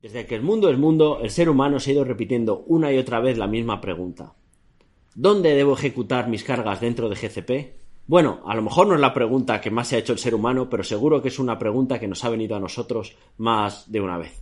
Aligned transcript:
Desde 0.00 0.26
que 0.26 0.36
el 0.36 0.42
mundo 0.42 0.70
es 0.70 0.78
mundo, 0.78 1.18
el 1.20 1.30
ser 1.30 1.50
humano 1.50 1.80
se 1.80 1.90
ha 1.90 1.94
ido 1.94 2.04
repitiendo 2.04 2.62
una 2.68 2.92
y 2.92 2.98
otra 2.98 3.18
vez 3.18 3.36
la 3.36 3.48
misma 3.48 3.80
pregunta. 3.80 4.32
¿Dónde 5.16 5.56
debo 5.56 5.74
ejecutar 5.74 6.28
mis 6.28 6.44
cargas 6.44 6.80
dentro 6.80 7.08
de 7.08 7.16
GCP? 7.16 7.74
Bueno, 8.06 8.40
a 8.46 8.54
lo 8.54 8.62
mejor 8.62 8.86
no 8.86 8.94
es 8.94 9.00
la 9.00 9.12
pregunta 9.12 9.60
que 9.60 9.72
más 9.72 9.88
se 9.88 9.96
ha 9.96 9.98
hecho 9.98 10.12
el 10.12 10.20
ser 10.20 10.36
humano, 10.36 10.70
pero 10.70 10.84
seguro 10.84 11.20
que 11.20 11.26
es 11.26 11.40
una 11.40 11.58
pregunta 11.58 11.98
que 11.98 12.06
nos 12.06 12.24
ha 12.24 12.28
venido 12.28 12.54
a 12.54 12.60
nosotros 12.60 13.16
más 13.38 13.90
de 13.90 14.00
una 14.00 14.18
vez. 14.18 14.40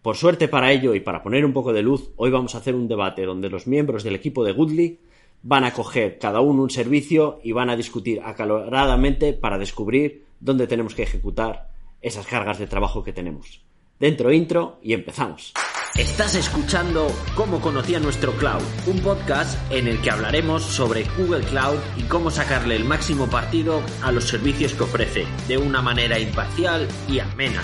Por 0.00 0.16
suerte 0.16 0.48
para 0.48 0.72
ello 0.72 0.94
y 0.94 1.00
para 1.00 1.22
poner 1.22 1.44
un 1.44 1.52
poco 1.52 1.74
de 1.74 1.82
luz, 1.82 2.10
hoy 2.16 2.30
vamos 2.30 2.54
a 2.54 2.58
hacer 2.58 2.74
un 2.74 2.88
debate 2.88 3.26
donde 3.26 3.50
los 3.50 3.66
miembros 3.66 4.04
del 4.04 4.14
equipo 4.14 4.42
de 4.42 4.52
Goodly 4.52 5.00
van 5.42 5.64
a 5.64 5.74
coger 5.74 6.18
cada 6.18 6.40
uno 6.40 6.62
un 6.62 6.70
servicio 6.70 7.40
y 7.44 7.52
van 7.52 7.68
a 7.68 7.76
discutir 7.76 8.22
acaloradamente 8.24 9.34
para 9.34 9.58
descubrir 9.58 10.24
dónde 10.40 10.66
tenemos 10.66 10.94
que 10.94 11.02
ejecutar 11.02 11.72
esas 12.00 12.26
cargas 12.26 12.58
de 12.58 12.66
trabajo 12.66 13.04
que 13.04 13.12
tenemos. 13.12 13.67
Dentro 13.98 14.32
intro 14.32 14.78
y 14.80 14.92
empezamos. 14.92 15.52
Estás 15.96 16.36
escuchando 16.36 17.08
Cómo 17.34 17.60
conocía 17.60 17.98
nuestro 17.98 18.30
cloud, 18.32 18.62
un 18.86 19.00
podcast 19.00 19.58
en 19.72 19.88
el 19.88 20.00
que 20.00 20.12
hablaremos 20.12 20.62
sobre 20.62 21.02
Google 21.16 21.44
Cloud 21.44 21.78
y 21.96 22.02
cómo 22.04 22.30
sacarle 22.30 22.76
el 22.76 22.84
máximo 22.84 23.26
partido 23.26 23.82
a 24.04 24.12
los 24.12 24.28
servicios 24.28 24.74
que 24.74 24.84
ofrece, 24.84 25.26
de 25.48 25.58
una 25.58 25.82
manera 25.82 26.16
imparcial 26.20 26.86
y 27.08 27.18
amena. 27.18 27.60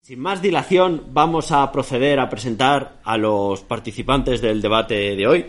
Sin 0.00 0.20
más 0.20 0.40
dilación, 0.40 1.08
vamos 1.10 1.52
a 1.52 1.70
proceder 1.70 2.18
a 2.18 2.30
presentar 2.30 3.00
a 3.04 3.18
los 3.18 3.60
participantes 3.60 4.40
del 4.40 4.62
debate 4.62 5.16
de 5.16 5.26
hoy. 5.26 5.46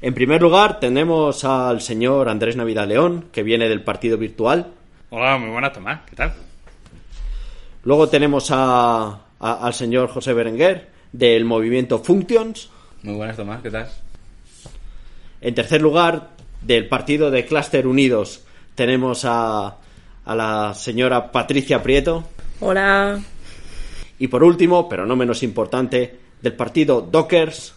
En 0.00 0.12
primer 0.12 0.42
lugar, 0.42 0.80
tenemos 0.80 1.44
al 1.44 1.80
señor 1.80 2.28
Andrés 2.28 2.56
Navidad 2.56 2.88
León, 2.88 3.28
que 3.30 3.44
viene 3.44 3.68
del 3.68 3.84
Partido 3.84 4.18
Virtual. 4.18 4.72
Hola, 5.10 5.38
muy 5.38 5.50
buenas, 5.50 5.72
Tomás. 5.72 6.00
¿Qué 6.10 6.16
tal? 6.16 6.34
Luego 7.84 8.08
tenemos 8.08 8.50
a, 8.50 9.20
a- 9.40 9.66
al 9.66 9.74
señor 9.74 10.08
José 10.08 10.32
Berenguer 10.32 10.90
del 11.12 11.44
movimiento 11.44 11.98
Functions. 11.98 12.70
Muy 13.02 13.14
buenas, 13.14 13.36
Tomás. 13.36 13.62
¿Qué 13.62 13.70
tal? 13.70 13.88
En 15.40 15.54
tercer 15.54 15.82
lugar, 15.82 16.30
del 16.62 16.88
partido 16.88 17.30
de 17.30 17.44
Cluster 17.44 17.86
Unidos, 17.86 18.44
tenemos 18.74 19.24
a, 19.26 19.76
a 20.24 20.34
la 20.34 20.72
señora 20.74 21.30
Patricia 21.30 21.82
Prieto. 21.82 22.24
Hola. 22.60 23.20
Y 24.18 24.28
por 24.28 24.42
último, 24.42 24.88
pero 24.88 25.04
no 25.04 25.16
menos 25.16 25.42
importante, 25.42 26.18
del 26.40 26.54
partido 26.54 27.02
Dockers, 27.02 27.74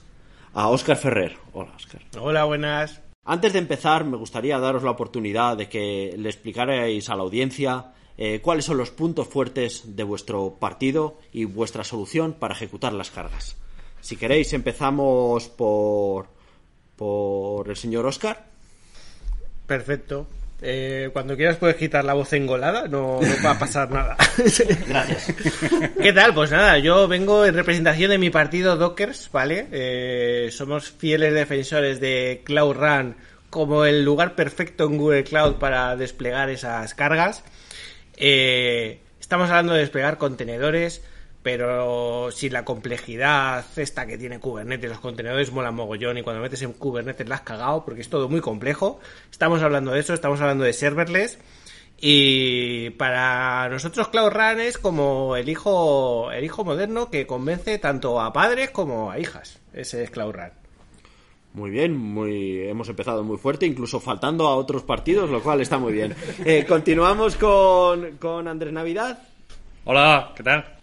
a 0.53 0.69
Óscar 0.69 0.95
Ferrer. 0.97 1.35
Hola, 1.51 1.71
Óscar. 1.75 2.01
Hola, 2.19 2.45
buenas. 2.45 3.01
Antes 3.29 3.51
de 3.51 3.59
empezar, 3.59 4.05
me 4.05 4.15
gustaría 4.15 4.57
daros 4.57 4.83
la 4.83 4.91
oportunidad 4.91 5.57
de 5.57 5.67
que 5.67 6.15
le 6.17 6.29
explicarais 6.29 7.09
a 7.09 7.15
la 7.17 7.23
audiencia 7.23 7.91
eh, 8.17 8.39
cuáles 8.41 8.63
son 8.63 8.77
los 8.77 8.89
puntos 8.89 9.27
fuertes 9.27 9.97
de 9.97 10.03
vuestro 10.03 10.55
partido 10.61 11.17
y 11.33 11.43
vuestra 11.43 11.83
solución 11.83 12.31
para 12.31 12.53
ejecutar 12.53 12.93
las 12.93 13.11
cargas. 13.11 13.57
Si 13.99 14.15
queréis, 14.15 14.53
empezamos 14.53 15.49
por, 15.49 16.27
por 16.95 17.69
el 17.69 17.75
señor 17.75 18.05
Óscar. 18.05 18.47
Perfecto. 19.65 20.25
Eh, 20.61 21.09
cuando 21.13 21.35
quieras 21.35 21.57
puedes 21.57 21.75
quitar 21.75 22.03
la 22.03 22.13
voz 22.13 22.33
engolada, 22.33 22.87
no, 22.87 23.19
no 23.21 23.43
va 23.45 23.51
a 23.51 23.59
pasar 23.59 23.91
nada. 23.91 24.17
Gracias. 24.87 25.33
¿Qué 26.01 26.13
tal? 26.13 26.33
Pues 26.33 26.51
nada, 26.51 26.79
yo 26.79 27.07
vengo 27.07 27.45
en 27.45 27.53
representación 27.53 28.09
de 28.09 28.17
mi 28.17 28.31
partido 28.31 28.75
Dockers, 28.75 29.29
¿vale? 29.31 29.67
Eh, 29.71 30.49
somos 30.51 30.89
fieles 30.89 31.33
defensores 31.33 31.99
de 31.99 32.41
Cloud 32.43 32.75
Run 32.75 33.15
como 33.49 33.85
el 33.85 34.03
lugar 34.03 34.35
perfecto 34.35 34.85
en 34.85 34.97
Google 34.97 35.23
Cloud 35.23 35.55
para 35.55 35.95
desplegar 35.95 36.49
esas 36.49 36.93
cargas. 36.95 37.43
Eh, 38.17 38.99
estamos 39.19 39.49
hablando 39.49 39.73
de 39.73 39.81
desplegar 39.81 40.17
contenedores, 40.17 41.03
pero 41.47 42.29
sin 42.29 42.51
la 42.51 42.65
complejidad 42.65 43.63
esta 43.77 44.05
que 44.05 44.17
tiene 44.17 44.37
Kubernetes. 44.37 44.89
Los 44.89 44.99
contenedores 44.99 45.49
molan 45.53 45.75
mogollón 45.75 46.17
y 46.17 46.21
cuando 46.21 46.41
metes 46.41 46.61
en 46.61 46.73
Kubernetes 46.73 47.29
la 47.29 47.35
has 47.35 47.41
cagado 47.43 47.85
porque 47.85 48.01
es 48.01 48.09
todo 48.09 48.27
muy 48.27 48.41
complejo. 48.41 48.99
Estamos 49.31 49.63
hablando 49.63 49.91
de 49.91 50.01
eso, 50.01 50.13
estamos 50.13 50.41
hablando 50.41 50.65
de 50.65 50.73
serverless. 50.73 51.39
Y 52.01 52.89
para 52.97 53.69
nosotros 53.69 54.09
Cloud 54.09 54.31
Run 54.31 54.59
es 54.59 54.77
como 54.77 55.37
el 55.37 55.47
hijo, 55.47 56.33
el 56.33 56.43
hijo 56.43 56.65
moderno 56.65 57.09
que 57.09 57.25
convence 57.25 57.79
tanto 57.79 58.19
a 58.19 58.33
padres 58.33 58.71
como 58.71 59.09
a 59.09 59.17
hijas. 59.17 59.61
Ese 59.71 60.03
es 60.03 60.11
Cloud 60.11 60.33
Run. 60.33 60.51
Muy 61.53 61.69
bien, 61.69 61.95
muy, 61.95 62.67
hemos 62.67 62.89
empezado 62.89 63.23
muy 63.23 63.37
fuerte, 63.37 63.65
incluso 63.65 64.01
faltando 64.01 64.47
a 64.47 64.57
otros 64.57 64.83
partidos, 64.83 65.29
lo 65.29 65.41
cual 65.41 65.61
está 65.61 65.77
muy 65.77 65.93
bien. 65.93 66.13
Eh, 66.43 66.65
continuamos 66.67 67.37
con, 67.37 68.17
con 68.17 68.49
Andrés 68.49 68.73
Navidad. 68.73 69.17
Hola, 69.85 70.33
¿qué 70.35 70.43
tal? 70.43 70.76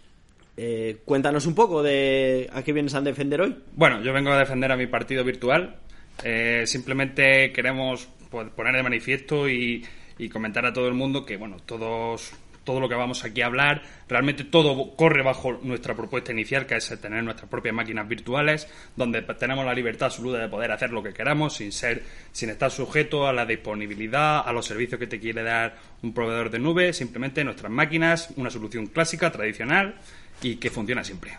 Eh, 0.56 0.98
cuéntanos 1.04 1.46
un 1.46 1.54
poco 1.54 1.82
de 1.82 2.48
a 2.52 2.62
qué 2.62 2.72
vienes 2.72 2.94
a 2.94 3.00
defender 3.00 3.40
hoy. 3.40 3.56
Bueno, 3.72 4.02
yo 4.02 4.12
vengo 4.12 4.30
a 4.30 4.38
defender 4.38 4.70
a 4.70 4.76
mi 4.76 4.86
partido 4.86 5.24
virtual. 5.24 5.76
Eh, 6.22 6.64
simplemente 6.66 7.52
queremos 7.52 8.08
pues, 8.30 8.48
poner 8.50 8.76
de 8.76 8.82
manifiesto 8.82 9.48
y, 9.48 9.84
y 10.18 10.28
comentar 10.28 10.64
a 10.64 10.72
todo 10.72 10.86
el 10.86 10.94
mundo 10.94 11.24
que, 11.24 11.36
bueno, 11.36 11.56
todos 11.64 12.34
todo 12.64 12.80
lo 12.80 12.88
que 12.88 12.94
vamos 12.94 13.24
aquí 13.24 13.42
a 13.42 13.46
hablar, 13.46 13.82
realmente 14.08 14.44
todo 14.44 14.96
corre 14.96 15.22
bajo 15.22 15.60
nuestra 15.62 15.94
propuesta 15.94 16.32
inicial, 16.32 16.66
que 16.66 16.76
es 16.76 17.00
tener 17.00 17.22
nuestras 17.22 17.48
propias 17.48 17.74
máquinas 17.74 18.08
virtuales, 18.08 18.68
donde 18.96 19.22
tenemos 19.22 19.64
la 19.64 19.74
libertad 19.74 20.06
absoluta 20.06 20.38
de 20.38 20.48
poder 20.48 20.72
hacer 20.72 20.90
lo 20.90 21.02
que 21.02 21.12
queramos 21.12 21.56
sin 21.56 21.72
ser, 21.72 22.02
sin 22.32 22.50
estar 22.50 22.70
sujeto 22.70 23.28
a 23.28 23.32
la 23.32 23.46
disponibilidad, 23.46 24.40
a 24.46 24.52
los 24.52 24.66
servicios 24.66 24.98
que 24.98 25.06
te 25.06 25.20
quiere 25.20 25.42
dar 25.42 25.76
un 26.02 26.14
proveedor 26.14 26.50
de 26.50 26.58
nube, 26.58 26.92
simplemente 26.92 27.44
nuestras 27.44 27.70
máquinas, 27.70 28.30
una 28.36 28.50
solución 28.50 28.86
clásica, 28.86 29.30
tradicional 29.30 29.96
y 30.42 30.56
que 30.56 30.70
funciona 30.70 31.04
siempre. 31.04 31.32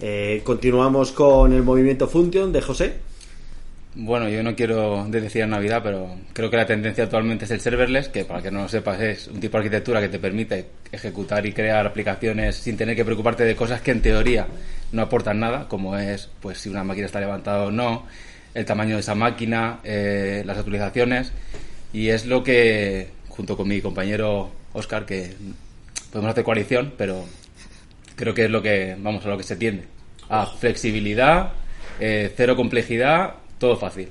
Eh, 0.00 0.42
continuamos 0.44 1.12
con 1.12 1.52
el 1.52 1.62
movimiento 1.62 2.06
Function 2.06 2.52
de 2.52 2.60
José. 2.60 2.96
Bueno, 3.98 4.28
yo 4.28 4.42
no 4.42 4.54
quiero 4.54 5.06
decir 5.08 5.42
a 5.42 5.46
Navidad, 5.46 5.80
pero 5.82 6.18
creo 6.34 6.50
que 6.50 6.58
la 6.58 6.66
tendencia 6.66 7.04
actualmente 7.04 7.46
es 7.46 7.50
el 7.50 7.60
serverless, 7.60 8.10
que 8.10 8.26
para 8.26 8.42
que 8.42 8.50
no 8.50 8.60
lo 8.60 8.68
sepas 8.68 9.00
es 9.00 9.26
un 9.28 9.40
tipo 9.40 9.56
de 9.56 9.64
arquitectura 9.64 10.02
que 10.02 10.10
te 10.10 10.18
permite 10.18 10.66
ejecutar 10.92 11.46
y 11.46 11.52
crear 11.54 11.86
aplicaciones 11.86 12.56
sin 12.56 12.76
tener 12.76 12.94
que 12.94 13.06
preocuparte 13.06 13.44
de 13.44 13.56
cosas 13.56 13.80
que 13.80 13.92
en 13.92 14.02
teoría 14.02 14.48
no 14.92 15.00
aportan 15.00 15.40
nada, 15.40 15.66
como 15.66 15.96
es 15.96 16.28
pues 16.40 16.58
si 16.58 16.68
una 16.68 16.84
máquina 16.84 17.06
está 17.06 17.20
levantada 17.20 17.64
o 17.64 17.70
no, 17.70 18.04
el 18.52 18.66
tamaño 18.66 18.96
de 18.96 19.00
esa 19.00 19.14
máquina, 19.14 19.80
eh, 19.82 20.42
las 20.44 20.58
actualizaciones, 20.58 21.32
y 21.94 22.08
es 22.10 22.26
lo 22.26 22.44
que, 22.44 23.08
junto 23.30 23.56
con 23.56 23.66
mi 23.66 23.80
compañero 23.80 24.50
Oscar, 24.74 25.06
que 25.06 25.32
podemos 26.12 26.32
hacer 26.32 26.44
coalición, 26.44 26.92
pero 26.98 27.24
creo 28.16 28.34
que 28.34 28.46
es 28.46 28.50
lo 28.50 28.62
que, 28.62 28.96
vamos, 28.98 29.24
a 29.24 29.28
lo 29.28 29.36
que 29.36 29.44
se 29.44 29.56
tiende. 29.56 29.84
A 30.28 30.46
flexibilidad, 30.46 31.52
eh, 32.00 32.32
cero 32.36 32.56
complejidad, 32.56 33.34
todo 33.58 33.76
fácil. 33.76 34.08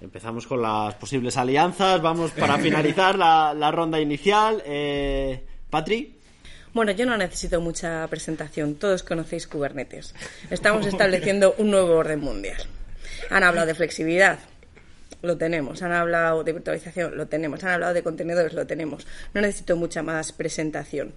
Empezamos 0.00 0.46
con 0.46 0.62
las 0.62 0.94
posibles 0.94 1.36
alianzas. 1.36 2.00
Vamos 2.00 2.30
para 2.30 2.56
finalizar 2.58 3.18
la, 3.18 3.52
la 3.54 3.72
ronda 3.72 4.00
inicial. 4.00 4.62
Eh, 4.64 5.42
Patri. 5.70 6.14
Bueno, 6.72 6.92
yo 6.92 7.06
no 7.06 7.16
necesito 7.16 7.60
mucha 7.60 8.06
presentación. 8.08 8.76
Todos 8.76 9.02
conocéis 9.02 9.48
Kubernetes. 9.48 10.14
Estamos 10.50 10.86
estableciendo 10.86 11.54
un 11.58 11.70
nuevo 11.70 11.96
orden 11.96 12.20
mundial. 12.20 12.62
Han 13.30 13.42
hablado 13.42 13.66
de 13.66 13.74
flexibilidad. 13.74 14.38
Lo 15.22 15.36
tenemos. 15.36 15.82
Han 15.82 15.92
hablado 15.92 16.44
de 16.44 16.52
virtualización. 16.52 17.16
Lo 17.16 17.26
tenemos. 17.26 17.64
Han 17.64 17.70
hablado 17.70 17.94
de 17.94 18.04
contenedores. 18.04 18.52
Lo 18.52 18.66
tenemos. 18.66 19.06
No 19.34 19.40
necesito 19.40 19.76
mucha 19.76 20.02
más 20.04 20.32
presentación. 20.32 21.14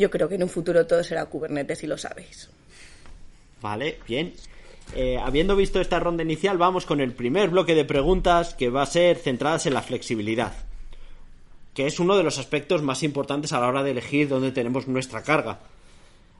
Yo 0.00 0.08
creo 0.08 0.30
que 0.30 0.36
en 0.36 0.42
un 0.42 0.48
futuro 0.48 0.86
todo 0.86 1.04
será 1.04 1.26
Kubernetes 1.26 1.82
y 1.84 1.86
lo 1.86 1.98
sabéis. 1.98 2.48
Vale, 3.60 3.98
bien. 4.08 4.32
Eh, 4.94 5.18
habiendo 5.22 5.54
visto 5.54 5.78
esta 5.78 6.00
ronda 6.00 6.22
inicial, 6.22 6.56
vamos 6.56 6.86
con 6.86 7.02
el 7.02 7.12
primer 7.12 7.50
bloque 7.50 7.74
de 7.74 7.84
preguntas 7.84 8.54
que 8.54 8.70
va 8.70 8.80
a 8.80 8.86
ser 8.86 9.18
centradas 9.18 9.66
en 9.66 9.74
la 9.74 9.82
flexibilidad, 9.82 10.54
que 11.74 11.86
es 11.86 12.00
uno 12.00 12.16
de 12.16 12.22
los 12.22 12.38
aspectos 12.38 12.80
más 12.80 13.02
importantes 13.02 13.52
a 13.52 13.60
la 13.60 13.68
hora 13.68 13.82
de 13.82 13.90
elegir 13.90 14.30
dónde 14.30 14.52
tenemos 14.52 14.88
nuestra 14.88 15.22
carga. 15.22 15.60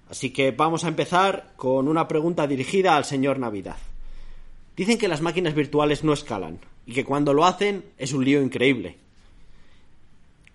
Así 0.08 0.30
que 0.30 0.52
vamos 0.52 0.84
a 0.84 0.88
empezar 0.88 1.52
con 1.56 1.86
una 1.86 2.08
pregunta 2.08 2.46
dirigida 2.46 2.96
al 2.96 3.04
señor 3.04 3.38
Navidad. 3.38 3.76
Dicen 4.74 4.96
que 4.96 5.06
las 5.06 5.20
máquinas 5.20 5.54
virtuales 5.54 6.02
no 6.02 6.14
escalan 6.14 6.60
y 6.86 6.94
que 6.94 7.04
cuando 7.04 7.34
lo 7.34 7.44
hacen 7.44 7.84
es 7.98 8.14
un 8.14 8.24
lío 8.24 8.40
increíble. 8.40 8.96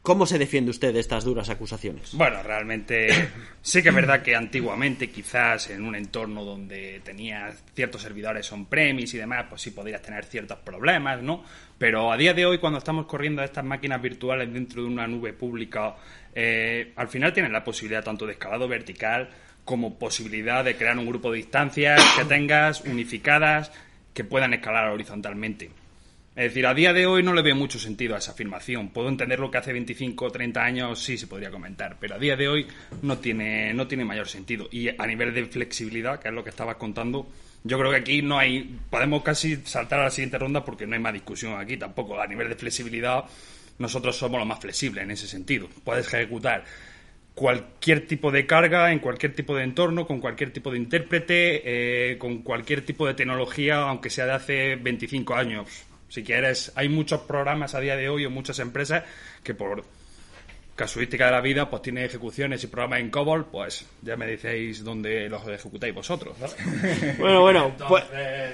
¿Cómo 0.06 0.28
se 0.28 0.38
defiende 0.38 0.70
usted 0.70 0.94
de 0.94 1.00
estas 1.00 1.24
duras 1.24 1.50
acusaciones? 1.50 2.14
Bueno, 2.14 2.44
realmente 2.44 3.08
sí 3.64 3.82
que 3.82 3.90
es 3.90 3.96
verdad 3.96 4.22
que 4.22 4.36
antiguamente 4.36 5.10
quizás 5.10 5.72
en 5.72 5.84
un 5.84 5.96
entorno 5.96 6.46
donde 6.46 7.02
tenías 7.04 7.64
ciertos 7.74 8.04
servidores 8.04 8.52
on-premise 8.52 9.18
y 9.18 9.20
demás, 9.22 9.48
pues 9.50 9.64
sí 9.64 9.72
podrías 9.72 10.04
tener 10.04 10.24
ciertos 10.26 10.60
problemas, 10.60 11.24
¿no? 11.24 11.44
Pero 11.80 12.12
a 12.12 12.18
día 12.18 12.36
de 12.36 12.46
hoy, 12.46 12.60
cuando 12.60 12.78
estamos 12.78 13.08
corriendo 13.08 13.42
estas 13.42 13.66
máquinas 13.66 14.00
virtuales 14.00 14.54
dentro 14.54 14.84
de 14.84 14.90
una 14.90 15.08
nube 15.08 15.34
pública, 15.34 15.96
eh, 16.36 16.94
al 16.98 17.08
final 17.08 17.34
tienes 17.34 17.52
la 17.52 17.64
posibilidad 17.64 18.04
tanto 18.04 18.28
de 18.28 18.34
escalado 18.34 18.68
vertical 18.68 19.32
como 19.64 19.98
posibilidad 19.98 20.64
de 20.64 20.76
crear 20.76 20.96
un 21.00 21.08
grupo 21.08 21.32
de 21.32 21.40
instancias 21.40 22.00
que 22.16 22.26
tengas 22.26 22.82
unificadas 22.82 23.72
que 24.14 24.24
puedan 24.24 24.54
escalar 24.54 24.88
horizontalmente. 24.92 25.72
Es 26.36 26.50
decir, 26.50 26.68
a 26.68 26.74
día 26.74 26.92
de 26.92 27.06
hoy 27.06 27.24
no 27.24 27.34
le 27.34 27.42
veo 27.42 27.56
mucho 27.56 27.80
sentido 27.80 28.14
a 28.14 28.18
esa 28.18 28.32
afirmación. 28.32 28.90
Puedo 28.90 29.08
entender 29.08 29.40
lo 29.40 29.50
que 29.50 29.58
hace 29.58 29.72
25 29.72 30.26
o 30.26 30.32
30 30.32 30.62
años 30.62 31.02
sí 31.02 31.18
se 31.18 31.28
podría 31.28 31.50
comentar, 31.50 31.96
pero 31.98 32.16
a 32.16 32.20
día 32.20 32.36
de 32.36 32.50
hoy 32.50 32.68
no 33.04 33.20
tiene, 33.20 33.74
no 33.74 33.88
tiene 33.88 34.04
mayor 34.04 34.28
sentido. 34.28 34.68
Y 34.70 34.90
a 34.90 35.08
nivel 35.08 35.34
de 35.34 35.46
flexibilidad, 35.46 36.20
que 36.20 36.28
es 36.28 36.34
lo 36.34 36.44
que 36.44 36.50
estabas 36.50 36.76
contando, 36.76 37.26
yo 37.64 37.80
creo 37.80 37.90
que 37.90 37.98
aquí 37.98 38.22
no 38.22 38.38
hay. 38.38 38.78
Podemos 38.90 39.24
casi 39.24 39.56
saltar 39.64 40.02
a 40.02 40.04
la 40.04 40.12
siguiente 40.12 40.38
ronda 40.38 40.66
porque 40.66 40.86
no 40.86 40.96
hay 40.96 41.00
más 41.00 41.14
discusión 41.14 41.58
aquí 41.58 41.78
tampoco. 41.78 42.20
A 42.20 42.28
nivel 42.28 42.50
de 42.50 42.56
flexibilidad, 42.56 43.24
nosotros 43.78 44.18
somos 44.18 44.38
los 44.38 44.48
más 44.48 44.60
flexibles 44.60 45.06
en 45.06 45.12
ese 45.12 45.28
sentido. 45.28 45.70
Puedes 45.86 46.14
ejecutar 46.14 46.66
cualquier 47.34 48.08
tipo 48.08 48.30
de 48.30 48.46
carga, 48.46 48.92
en 48.92 49.00
cualquier 49.00 49.34
tipo 49.34 49.56
de 49.56 49.64
entorno, 49.64 50.06
con 50.06 50.20
cualquier 50.20 50.52
tipo 50.52 50.70
de 50.70 50.80
intérprete, 50.80 52.12
eh, 52.12 52.18
con 52.18 52.40
cualquier 52.40 52.86
tipo 52.86 53.08
de 53.08 53.14
tecnología, 53.14 53.84
aunque 53.84 54.10
sea 54.10 54.26
de 54.26 54.34
hace 54.34 54.76
25 54.76 55.34
años 55.34 55.86
si 56.10 56.24
quieres, 56.24 56.72
hay 56.76 56.90
muchos 56.90 57.22
programas 57.22 57.76
a 57.76 57.80
día 57.80 57.96
de 57.96 58.10
hoy 58.10 58.26
o 58.26 58.30
muchas 58.30 58.60
empresas 58.60 59.04
que 59.44 59.54
por 59.54 59.84
casuística 60.76 61.26
de 61.28 61.32
la 61.32 61.42
vida, 61.42 61.70
pues 61.70 61.82
tienen 61.82 62.04
ejecuciones 62.04 62.64
y 62.64 62.68
programas 62.68 63.00
en 63.00 63.10
COBOL, 63.10 63.46
pues 63.46 63.86
ya 64.02 64.18
me 64.18 64.28
decís 64.28 64.84
dónde 64.84 65.30
los 65.30 65.48
ejecutáis 65.48 65.96
vosotros. 65.96 66.36
Bueno, 67.18 67.42
bueno, 67.42 67.76
pues, 67.88 68.04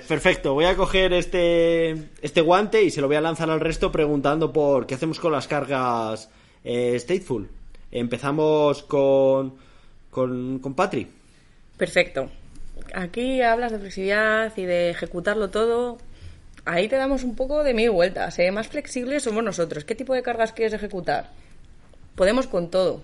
perfecto. 0.07 0.53
Voy 0.53 0.65
a 0.65 0.75
coger 0.75 1.13
este, 1.13 1.91
este 2.21 2.41
guante 2.41 2.83
y 2.83 2.91
se 2.91 3.01
lo 3.01 3.07
voy 3.07 3.15
a 3.15 3.21
lanzar 3.21 3.49
al 3.49 3.59
resto 3.59 3.91
preguntando 3.91 4.53
por 4.53 4.85
qué 4.85 4.95
hacemos 4.95 5.19
con 5.19 5.31
las 5.31 5.47
cargas 5.47 6.29
eh, 6.63 6.97
stateful. 6.99 7.49
Empezamos 7.91 8.83
con, 8.83 9.55
con, 10.09 10.59
con 10.59 10.75
Patri. 10.75 11.07
Perfecto. 11.75 12.29
Aquí 12.93 13.41
hablas 13.41 13.71
de 13.71 13.79
flexibilidad 13.79 14.55
y 14.55 14.65
de 14.65 14.91
ejecutarlo 14.91 15.49
todo 15.49 15.97
ahí 16.65 16.87
te 16.87 16.95
damos 16.95 17.23
un 17.23 17.35
poco 17.35 17.63
de 17.63 17.73
mil 17.73 17.91
vueltas. 17.91 18.37
¿eh? 18.39 18.51
Más 18.51 18.67
flexibles 18.67 19.23
somos 19.23 19.43
nosotros. 19.43 19.85
¿Qué 19.85 19.95
tipo 19.95 20.13
de 20.13 20.23
cargas 20.23 20.53
quieres 20.53 20.73
ejecutar? 20.73 21.29
Podemos 22.15 22.47
con 22.47 22.69
todo. 22.69 23.03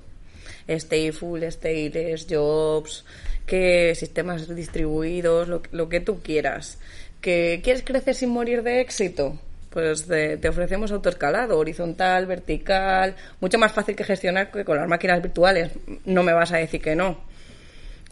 Stateful, 0.68 1.50
stateless, 1.50 2.28
jobs, 2.30 3.06
que 3.46 3.96
sistemas 3.96 4.54
distribuidos, 4.54 5.48
lo, 5.72 5.90
que 5.90 6.02
tú 6.02 6.22
quieras. 6.22 6.78
¿Que 7.22 7.62
quieres 7.64 7.84
crecer 7.84 8.16
sin 8.16 8.30
morir 8.30 8.64
de 8.64 8.82
éxito? 8.82 9.40
Pues 9.70 10.08
te, 10.08 10.48
ofrecemos 10.48 10.92
autoescalado, 10.92 11.58
horizontal, 11.58 12.26
vertical, 12.26 13.16
mucho 13.40 13.58
más 13.58 13.72
fácil 13.72 13.96
que 13.96 14.04
gestionar 14.04 14.52
que 14.52 14.66
con 14.66 14.78
las 14.78 14.88
máquinas 14.88 15.22
virtuales. 15.22 15.72
No 16.06 16.24
me 16.24 16.34
vas 16.34 16.52
a 16.52 16.58
decir 16.58 16.82
que 16.82 16.96
no. 16.96 17.18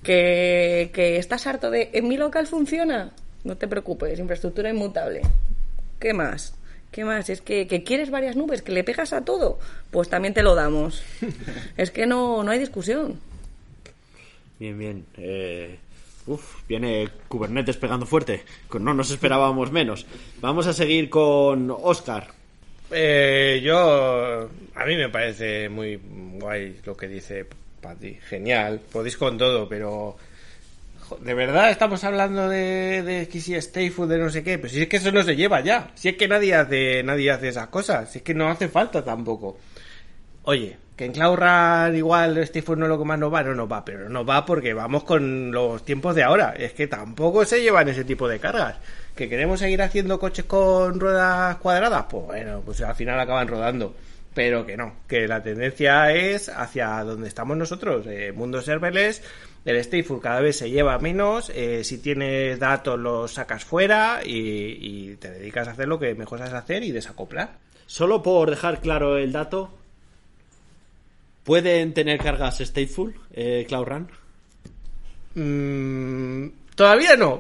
¿Que, 0.01 0.92
que 0.94 1.18
estás 1.18 1.47
harto 1.47 1.71
de 1.71 1.89
en 1.94 2.07
mi 2.07 2.15
local 2.15 2.45
funciona? 2.47 3.12
No 3.45 3.56
te 3.56 3.68
preocupes, 3.68 4.18
infraestructura 4.18 4.71
inmutable. 4.71 5.21
¿Qué 6.00 6.13
más? 6.13 6.56
¿Qué 6.92 7.06
más? 7.06 7.30
Es 7.30 7.42
que, 7.42 7.68
quieres 7.86 8.09
varias 8.09 8.36
nubes, 8.36 8.63
que 8.63 8.71
le 8.71 8.83
pegas 8.83 9.13
a 9.13 9.24
todo. 9.24 9.59
Pues 9.92 10.09
también 10.09 10.33
te 10.33 10.42
lo 10.42 10.56
damos. 10.56 11.03
es 11.77 11.92
que 11.92 12.07
no, 12.07 12.44
no 12.44 12.51
hay 12.51 12.57
discusión. 12.57 13.19
Bien, 14.59 14.80
bien. 14.80 15.06
Eh, 15.18 15.77
uf, 16.25 16.68
viene 16.68 17.07
Kubernetes 17.27 17.77
pegando 17.77 18.07
fuerte. 18.07 18.44
No 18.80 18.95
nos 18.95 19.12
esperábamos 19.12 19.71
menos. 19.71 20.07
Vamos 20.42 20.65
a 20.65 20.74
seguir 20.74 21.07
con 21.12 21.69
Oscar. 21.69 22.30
Eh, 22.89 23.62
yo. 23.63 24.50
A 24.74 24.86
mí 24.86 24.95
me 24.95 25.09
parece 25.09 25.69
muy 25.69 26.00
guay 26.39 26.80
lo 26.83 26.97
que 26.97 27.07
dice 27.07 27.45
Patti. 27.80 28.18
Genial. 28.27 28.81
Podéis 28.92 29.18
con 29.18 29.38
todo, 29.38 29.69
pero 29.69 30.18
de 31.19 31.34
verdad 31.34 31.69
estamos 31.69 32.04
hablando 32.04 32.50
de, 32.50 33.04
de 33.04 33.28
que 33.28 33.40
si 33.40 33.56
stay 33.56 33.90
de 33.90 34.18
no 34.18 34.30
sé 34.30 34.44
qué, 34.44 34.57
pero 34.57 34.69
si 34.69 34.81
es 34.81 34.88
que 34.88 34.98
eso 34.98 35.12
no 35.12 35.24
se 35.24 35.36
lleva 35.36 35.62
ya, 35.62 35.92
si 35.96 36.10
es 36.10 36.18
que 36.18 36.28
nadie 36.28 36.56
hace, 36.56 37.04
nadie 37.04 37.31
hace 37.31 37.50
esas 37.50 37.68
cosas, 37.68 38.12
si 38.12 38.19
es 38.19 38.24
que 38.24 38.34
no 38.34 38.50
hace 38.50 38.68
falta 38.68 39.04
tampoco. 39.04 39.57
Oye, 40.44 40.78
que 40.96 41.06
en 41.06 41.12
Cloud 41.12 41.94
igual 41.94 42.38
stay 42.40 42.62
food 42.62 42.78
no 42.78 42.88
lo 42.88 42.98
que 42.98 43.06
más 43.06 43.19
nos 43.19 43.34
va, 43.34 43.44
no 43.44 43.56
nos 43.56 43.72
va, 43.72 43.84
pero 43.84 44.10
no 44.10 44.25
va 44.25 44.46
porque 44.46 44.74
vamos 44.74 45.04
con 45.04 45.52
los 45.52 45.84
tiempos 45.84 46.16
de 46.16 46.24
ahora, 46.24 46.54
es 46.57 46.74
que 46.74 46.88
tampoco 46.88 47.46
se 47.46 47.62
llevan 47.62 47.90
ese 47.90 48.04
tipo 48.04 48.28
de 48.28 48.40
cargas. 48.40 48.78
Que 49.16 49.30
queremos 49.30 49.60
seguir 49.60 49.81
haciendo 49.81 50.19
coches 50.19 50.46
con 50.46 51.00
ruedas 51.00 51.57
cuadradas, 51.57 52.06
pues 52.10 52.25
bueno, 52.25 52.62
pues 52.66 52.81
al 52.81 52.96
final 52.96 53.19
acaban 53.19 53.48
rodando 53.48 53.96
pero 54.35 54.65
que 54.65 54.75
no, 54.75 54.97
que 55.07 55.27
la 55.29 55.41
tendencia 55.41 56.11
es 56.11 56.49
hacia 56.49 57.03
donde 57.05 57.29
estamos 57.29 57.55
nosotros, 57.55 58.05
eh, 58.05 58.33
mundo 58.33 58.61
serverless, 58.61 59.23
el 59.63 59.81
stateful 59.81 60.21
cada 60.21 60.41
vez 60.41 60.57
se 60.57 60.69
lleva 60.69 60.99
menos, 60.99 61.49
eh, 61.55 61.85
si 61.85 61.99
tienes 61.99 62.59
datos 62.59 62.99
los 62.99 63.31
sacas 63.31 63.63
fuera 63.63 64.19
y, 64.23 65.15
te 65.15 65.31
dedicas 65.31 65.69
a 65.69 65.71
hacer 65.71 65.87
lo 65.87 65.97
que 65.97 66.13
mejor 66.15 66.39
sabes 66.39 66.53
hacer 66.53 66.83
y 66.83 66.91
desacoplar. 66.91 67.57
Solo 67.87 68.21
por 68.21 68.49
dejar 68.49 68.81
claro 68.81 69.17
el 69.17 69.31
dato, 69.31 69.71
¿pueden 71.45 71.93
tener 71.93 72.19
cargas 72.19 72.59
stateful, 72.59 73.15
eh, 73.31 73.65
Cloud 73.69 73.85
Run? 73.85 74.09
Mm, 75.35 76.49
todavía 76.75 77.16
no, 77.16 77.39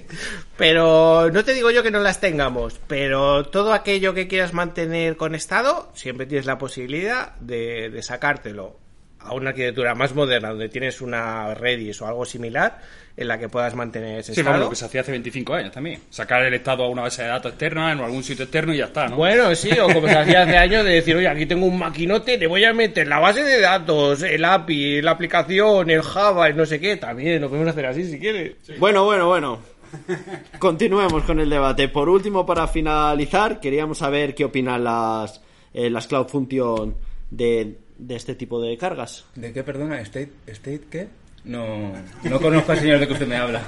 pero 0.56 1.30
no 1.30 1.44
te 1.44 1.54
digo 1.54 1.70
yo 1.70 1.82
que 1.82 1.90
no 1.90 2.00
las 2.00 2.20
tengamos, 2.20 2.80
pero 2.86 3.46
todo 3.46 3.72
aquello 3.72 4.14
que 4.14 4.28
quieras 4.28 4.52
mantener 4.52 5.16
conectado, 5.16 5.90
siempre 5.94 6.26
tienes 6.26 6.46
la 6.46 6.58
posibilidad 6.58 7.34
de, 7.36 7.90
de 7.90 8.02
sacártelo 8.02 8.89
a 9.22 9.34
una 9.34 9.50
arquitectura 9.50 9.94
más 9.94 10.14
moderna 10.14 10.50
donde 10.50 10.68
tienes 10.68 11.00
una 11.00 11.54
Redis 11.54 12.00
o 12.00 12.06
algo 12.06 12.24
similar 12.24 12.78
en 13.16 13.28
la 13.28 13.38
que 13.38 13.48
puedas 13.48 13.74
mantener 13.74 14.20
ese 14.20 14.34
sí, 14.34 14.40
estado. 14.40 14.58
lo 14.58 14.70
que 14.70 14.76
se 14.76 14.86
hacía 14.86 15.02
hace 15.02 15.10
25 15.10 15.54
años 15.54 15.72
también. 15.72 16.00
Sacar 16.08 16.42
el 16.42 16.54
estado 16.54 16.84
a 16.84 16.88
una 16.88 17.02
base 17.02 17.22
de 17.22 17.28
datos 17.28 17.52
externa 17.52 17.92
en 17.92 18.00
algún 18.00 18.22
sitio 18.22 18.44
externo 18.44 18.72
y 18.72 18.78
ya 18.78 18.86
está, 18.86 19.08
¿no? 19.08 19.16
Bueno, 19.16 19.54
sí, 19.54 19.70
o 19.78 19.92
como 19.92 20.08
se 20.08 20.16
hacía 20.16 20.42
hace 20.42 20.56
años 20.56 20.84
de 20.84 20.92
decir, 20.92 21.16
oye, 21.16 21.28
aquí 21.28 21.44
tengo 21.44 21.66
un 21.66 21.78
maquinote, 21.78 22.38
le 22.38 22.46
voy 22.46 22.64
a 22.64 22.72
meter 22.72 23.06
la 23.06 23.18
base 23.18 23.42
de 23.42 23.60
datos, 23.60 24.22
el 24.22 24.44
API, 24.44 25.02
la 25.02 25.10
aplicación, 25.10 25.90
el 25.90 26.02
Java, 26.02 26.48
el 26.48 26.56
no 26.56 26.64
sé 26.64 26.80
qué. 26.80 26.96
También 26.96 27.42
lo 27.42 27.48
podemos 27.48 27.70
hacer 27.70 27.86
así 27.86 28.04
si 28.04 28.18
quieres. 28.18 28.54
Bueno, 28.78 29.04
bueno, 29.04 29.26
bueno. 29.26 29.60
Continuemos 30.58 31.24
con 31.24 31.40
el 31.40 31.50
debate. 31.50 31.88
Por 31.88 32.08
último, 32.08 32.46
para 32.46 32.68
finalizar, 32.68 33.60
queríamos 33.60 33.98
saber 33.98 34.34
qué 34.34 34.44
opinan 34.44 34.84
las, 34.84 35.42
eh, 35.74 35.90
las 35.90 36.06
Cloud 36.06 36.28
Function 36.28 36.94
de 37.30 37.76
de 38.00 38.16
este 38.16 38.34
tipo 38.34 38.60
de 38.60 38.76
cargas. 38.76 39.24
¿De 39.34 39.52
qué, 39.52 39.62
perdona? 39.62 40.00
¿State, 40.00 40.32
state 40.46 40.82
qué? 40.90 41.08
No, 41.44 41.92
no 42.24 42.40
conozco 42.40 42.72
al 42.72 42.78
señor 42.78 42.98
de 42.98 43.06
que 43.06 43.12
usted 43.12 43.26
me 43.26 43.36
habla. 43.36 43.62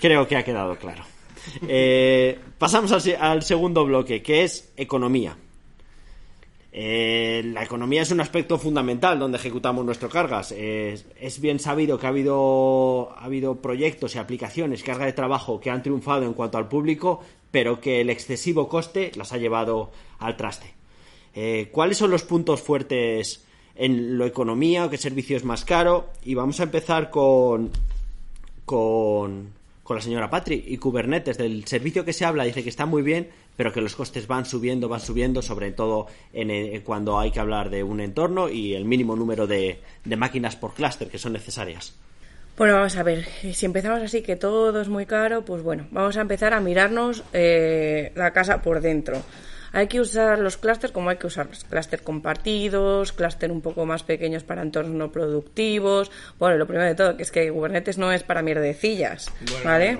Creo 0.00 0.26
que 0.28 0.36
ha 0.36 0.44
quedado 0.44 0.76
claro. 0.76 1.04
Eh, 1.68 2.38
pasamos 2.58 2.92
al, 2.92 3.42
segundo 3.42 3.84
bloque, 3.84 4.22
que 4.22 4.44
es 4.44 4.72
economía. 4.76 5.36
Eh, 6.72 7.42
la 7.44 7.62
economía 7.62 8.02
es 8.02 8.10
un 8.10 8.20
aspecto 8.20 8.58
fundamental 8.58 9.18
donde 9.18 9.38
ejecutamos 9.38 9.84
nuestras 9.84 10.10
cargas. 10.10 10.52
es 10.52 11.40
bien 11.40 11.58
sabido 11.58 11.98
que 11.98 12.06
ha 12.06 12.08
habido, 12.08 13.14
ha 13.16 13.24
habido 13.24 13.56
proyectos 13.56 14.14
y 14.14 14.18
aplicaciones, 14.18 14.82
carga 14.82 15.06
de 15.06 15.12
trabajo 15.12 15.60
que 15.60 15.70
han 15.70 15.82
triunfado 15.82 16.24
en 16.24 16.32
cuanto 16.32 16.58
al 16.58 16.68
público, 16.68 17.20
pero 17.50 17.80
que 17.80 18.00
el 18.00 18.10
excesivo 18.10 18.68
coste 18.68 19.12
las 19.14 19.32
ha 19.32 19.38
llevado 19.38 19.92
al 20.18 20.36
traste. 20.36 20.73
Eh, 21.34 21.68
cuáles 21.72 21.98
son 21.98 22.10
los 22.10 22.22
puntos 22.22 22.62
fuertes 22.62 23.44
en 23.74 24.16
lo 24.16 24.24
economía 24.24 24.84
o 24.84 24.90
qué 24.90 24.96
servicio 24.96 25.36
es 25.36 25.44
más 25.44 25.64
caro. 25.64 26.10
Y 26.24 26.34
vamos 26.34 26.60
a 26.60 26.64
empezar 26.64 27.10
con, 27.10 27.70
con, 28.64 29.50
con 29.82 29.96
la 29.96 30.02
señora 30.02 30.30
Patri 30.30 30.64
y 30.66 30.78
Kubernetes. 30.78 31.38
Del 31.38 31.66
servicio 31.66 32.04
que 32.04 32.12
se 32.12 32.24
habla 32.24 32.44
dice 32.44 32.62
que 32.62 32.68
está 32.70 32.86
muy 32.86 33.02
bien, 33.02 33.28
pero 33.56 33.72
que 33.72 33.80
los 33.80 33.94
costes 33.94 34.26
van 34.26 34.44
subiendo, 34.44 34.88
van 34.88 35.00
subiendo, 35.00 35.42
sobre 35.42 35.72
todo 35.72 36.06
en, 36.32 36.80
cuando 36.82 37.18
hay 37.18 37.30
que 37.30 37.40
hablar 37.40 37.70
de 37.70 37.82
un 37.82 38.00
entorno 38.00 38.48
y 38.48 38.74
el 38.74 38.84
mínimo 38.84 39.16
número 39.16 39.46
de, 39.46 39.80
máquinas 40.16 40.56
por 40.56 40.74
clúster 40.74 41.08
que 41.08 41.18
son 41.18 41.32
necesarias. 41.32 41.94
Bueno, 42.56 42.74
vamos 42.74 42.96
a 42.96 43.02
ver, 43.02 43.24
si 43.52 43.66
empezamos 43.66 44.00
así 44.00 44.22
que 44.22 44.36
todo 44.36 44.80
es 44.80 44.88
muy 44.88 45.06
caro, 45.06 45.44
pues 45.44 45.62
bueno, 45.62 45.88
vamos 45.90 46.16
a 46.16 46.20
empezar 46.20 46.54
a 46.54 46.60
mirarnos 46.60 47.24
eh, 47.32 48.12
la 48.14 48.32
casa 48.32 48.62
por 48.62 48.80
dentro. 48.80 49.22
Hay 49.74 49.88
que 49.88 50.00
usar 50.00 50.38
los 50.38 50.56
clústeres 50.56 50.92
como 50.92 51.10
hay 51.10 51.16
que 51.16 51.26
usar 51.26 51.46
los 51.46 51.64
clústeres 51.64 52.04
compartidos, 52.04 53.12
clústeres 53.12 53.54
un 53.54 53.60
poco 53.60 53.84
más 53.84 54.04
pequeños 54.04 54.44
para 54.44 54.62
entornos 54.62 54.94
no 54.94 55.10
productivos. 55.10 56.12
Bueno, 56.38 56.56
lo 56.56 56.66
primero 56.66 56.86
de 56.86 56.94
todo, 56.94 57.16
que 57.16 57.24
es 57.24 57.32
que 57.32 57.50
Kubernetes 57.50 57.98
no 57.98 58.12
es 58.12 58.22
para 58.22 58.40
mierdecillas, 58.42 59.32
¿vale? 59.64 59.98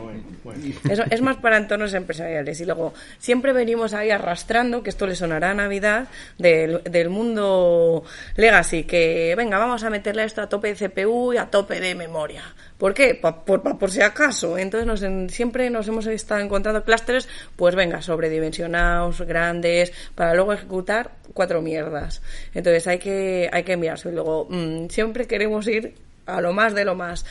Eso 0.88 1.02
es 1.10 1.20
más 1.20 1.38
para 1.38 1.56
entornos 1.56 1.92
empresariales. 1.92 2.60
Y 2.60 2.64
luego, 2.64 2.94
siempre 3.18 3.52
venimos 3.52 3.94
ahí 3.94 4.10
arrastrando, 4.10 4.82
que 4.84 4.90
esto 4.90 5.06
le 5.06 5.16
sonará 5.16 5.50
a 5.50 5.54
Navidad, 5.54 6.08
del, 6.38 6.82
del 6.84 7.10
mundo 7.10 8.04
legacy, 8.36 8.84
que 8.84 9.34
venga, 9.36 9.58
vamos 9.58 9.82
a 9.82 9.90
meterle 9.90 10.24
esto 10.24 10.40
a 10.40 10.48
tope 10.48 10.72
de 10.72 10.88
CPU 10.88 11.32
y 11.32 11.38
a 11.38 11.46
tope 11.46 11.80
de 11.80 11.96
memoria. 11.96 12.44
¿Por 12.78 12.92
qué? 12.92 13.14
Pa- 13.14 13.44
por, 13.44 13.62
pa- 13.62 13.78
por 13.78 13.90
si 13.90 14.00
acaso. 14.02 14.58
Entonces 14.58 14.86
nos 14.86 15.02
en- 15.02 15.30
siempre 15.30 15.70
nos 15.70 15.86
hemos 15.88 16.06
estado 16.06 16.40
encontrando 16.40 16.82
clústeres, 16.84 17.28
pues 17.56 17.74
venga, 17.74 18.02
sobredimensionados, 18.02 19.20
grandes, 19.22 19.92
para 20.14 20.34
luego 20.34 20.52
ejecutar 20.52 21.12
cuatro 21.32 21.62
mierdas. 21.62 22.20
Entonces 22.52 22.86
hay 22.86 22.98
que, 22.98 23.48
hay 23.52 23.62
que 23.62 23.76
mirarse. 23.76 24.10
Luego, 24.10 24.46
mm, 24.50 24.88
siempre 24.88 25.26
queremos 25.26 25.66
ir 25.68 25.94
a 26.26 26.40
lo 26.40 26.52
más 26.52 26.74
de 26.74 26.84
lo 26.84 26.94
más. 26.94 27.24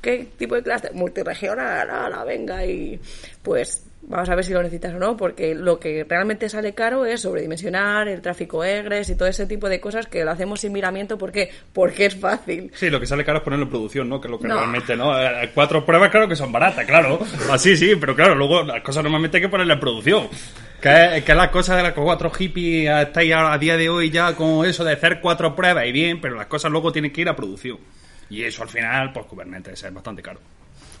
¿Qué 0.00 0.28
tipo 0.38 0.54
de 0.54 0.62
clúster? 0.62 0.94
Multiregional, 0.94 1.90
ala, 1.90 2.24
venga, 2.24 2.64
y 2.64 3.00
pues 3.42 3.82
vamos 4.02 4.28
a 4.28 4.34
ver 4.34 4.44
si 4.44 4.52
lo 4.52 4.62
necesitas 4.62 4.94
o 4.94 4.98
no, 4.98 5.16
porque 5.16 5.54
lo 5.54 5.78
que 5.78 6.04
realmente 6.08 6.48
sale 6.48 6.74
caro 6.74 7.04
es 7.04 7.20
sobredimensionar 7.22 8.08
el 8.08 8.20
tráfico 8.22 8.64
egres 8.64 9.10
y 9.10 9.16
todo 9.16 9.28
ese 9.28 9.46
tipo 9.46 9.68
de 9.68 9.80
cosas 9.80 10.06
que 10.06 10.24
lo 10.24 10.30
hacemos 10.30 10.60
sin 10.60 10.72
miramiento. 10.72 11.18
¿Por 11.18 11.30
qué? 11.32 11.50
Porque 11.72 12.06
es 12.06 12.16
fácil. 12.16 12.70
Sí, 12.74 12.90
lo 12.90 13.00
que 13.00 13.06
sale 13.06 13.24
caro 13.24 13.38
es 13.38 13.44
ponerlo 13.44 13.64
en 13.66 13.70
producción, 13.70 14.08
¿no? 14.08 14.20
Que 14.20 14.28
es 14.28 14.30
lo 14.30 14.38
que 14.38 14.48
No. 14.48 14.56
realmente, 14.56 14.96
¿no? 14.96 15.18
Eh, 15.20 15.50
Cuatro 15.54 15.84
pruebas, 15.84 16.10
claro 16.10 16.28
que 16.28 16.36
son 16.36 16.50
baratas, 16.52 16.84
claro. 16.86 17.18
Así, 17.50 17.76
sí, 17.76 17.94
pero 17.96 18.14
claro, 18.14 18.34
luego 18.34 18.62
las 18.62 18.82
cosas 18.82 19.02
normalmente 19.02 19.36
hay 19.38 19.42
que 19.42 19.48
ponerlas 19.48 19.74
en 19.76 19.80
producción. 19.80 20.28
Que, 20.80 21.24
que 21.26 21.34
las 21.34 21.48
cosas 21.48 21.76
de 21.76 21.82
las 21.82 21.92
cuatro 21.92 22.30
hippies 22.30 22.88
estáis 23.08 23.32
ahora 23.34 23.52
a 23.52 23.58
día 23.58 23.76
de 23.76 23.88
hoy 23.88 24.10
ya 24.10 24.34
con 24.36 24.64
eso 24.64 24.84
de 24.84 24.92
hacer 24.92 25.20
cuatro 25.20 25.56
pruebas 25.56 25.84
y 25.86 25.90
bien, 25.92 26.20
pero 26.20 26.36
las 26.36 26.46
cosas 26.46 26.70
luego 26.70 26.92
tienen 26.92 27.12
que 27.12 27.20
ir 27.22 27.28
a 27.28 27.34
producción. 27.34 27.78
Y 28.30 28.44
eso 28.44 28.62
al 28.62 28.68
final, 28.68 29.12
pues 29.12 29.26
Kubernetes 29.26 29.82
es 29.82 29.92
bastante 29.92 30.22
caro. 30.22 30.38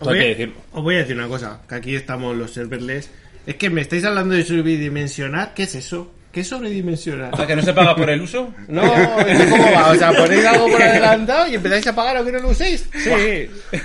Os 0.00 0.06
voy, 0.08 0.18
a- 0.18 0.22
decirlo. 0.24 0.54
os 0.72 0.82
voy 0.82 0.94
a 0.94 0.98
decir 0.98 1.16
una 1.16 1.28
cosa, 1.28 1.60
que 1.68 1.74
aquí 1.74 1.94
estamos 1.96 2.36
los 2.36 2.52
serverless. 2.52 3.10
Es 3.46 3.56
que 3.56 3.70
me 3.70 3.80
estáis 3.80 4.04
hablando 4.04 4.34
de 4.34 4.44
sobredimensionar. 4.44 5.54
¿Qué 5.54 5.62
es 5.64 5.74
eso? 5.74 6.12
¿Qué 6.30 6.40
es 6.40 6.48
sobredimensionar? 6.48 7.34
Sea, 7.34 7.46
que 7.46 7.56
no 7.56 7.62
se 7.62 7.72
paga 7.72 7.96
por 7.96 8.10
el 8.10 8.20
uso. 8.20 8.52
No, 8.68 8.82
¿y 8.84 9.50
¿cómo 9.50 9.72
va? 9.72 9.90
O 9.90 9.94
sea, 9.94 10.12
ponéis 10.12 10.44
algo 10.44 10.68
por 10.68 10.82
adelantado 10.82 11.46
y 11.48 11.54
empezáis 11.54 11.86
a 11.86 11.94
pagar 11.94 12.18
aunque 12.18 12.32
no 12.32 12.40
lo 12.40 12.48
uséis. 12.50 12.88
Sí. 12.92 13.48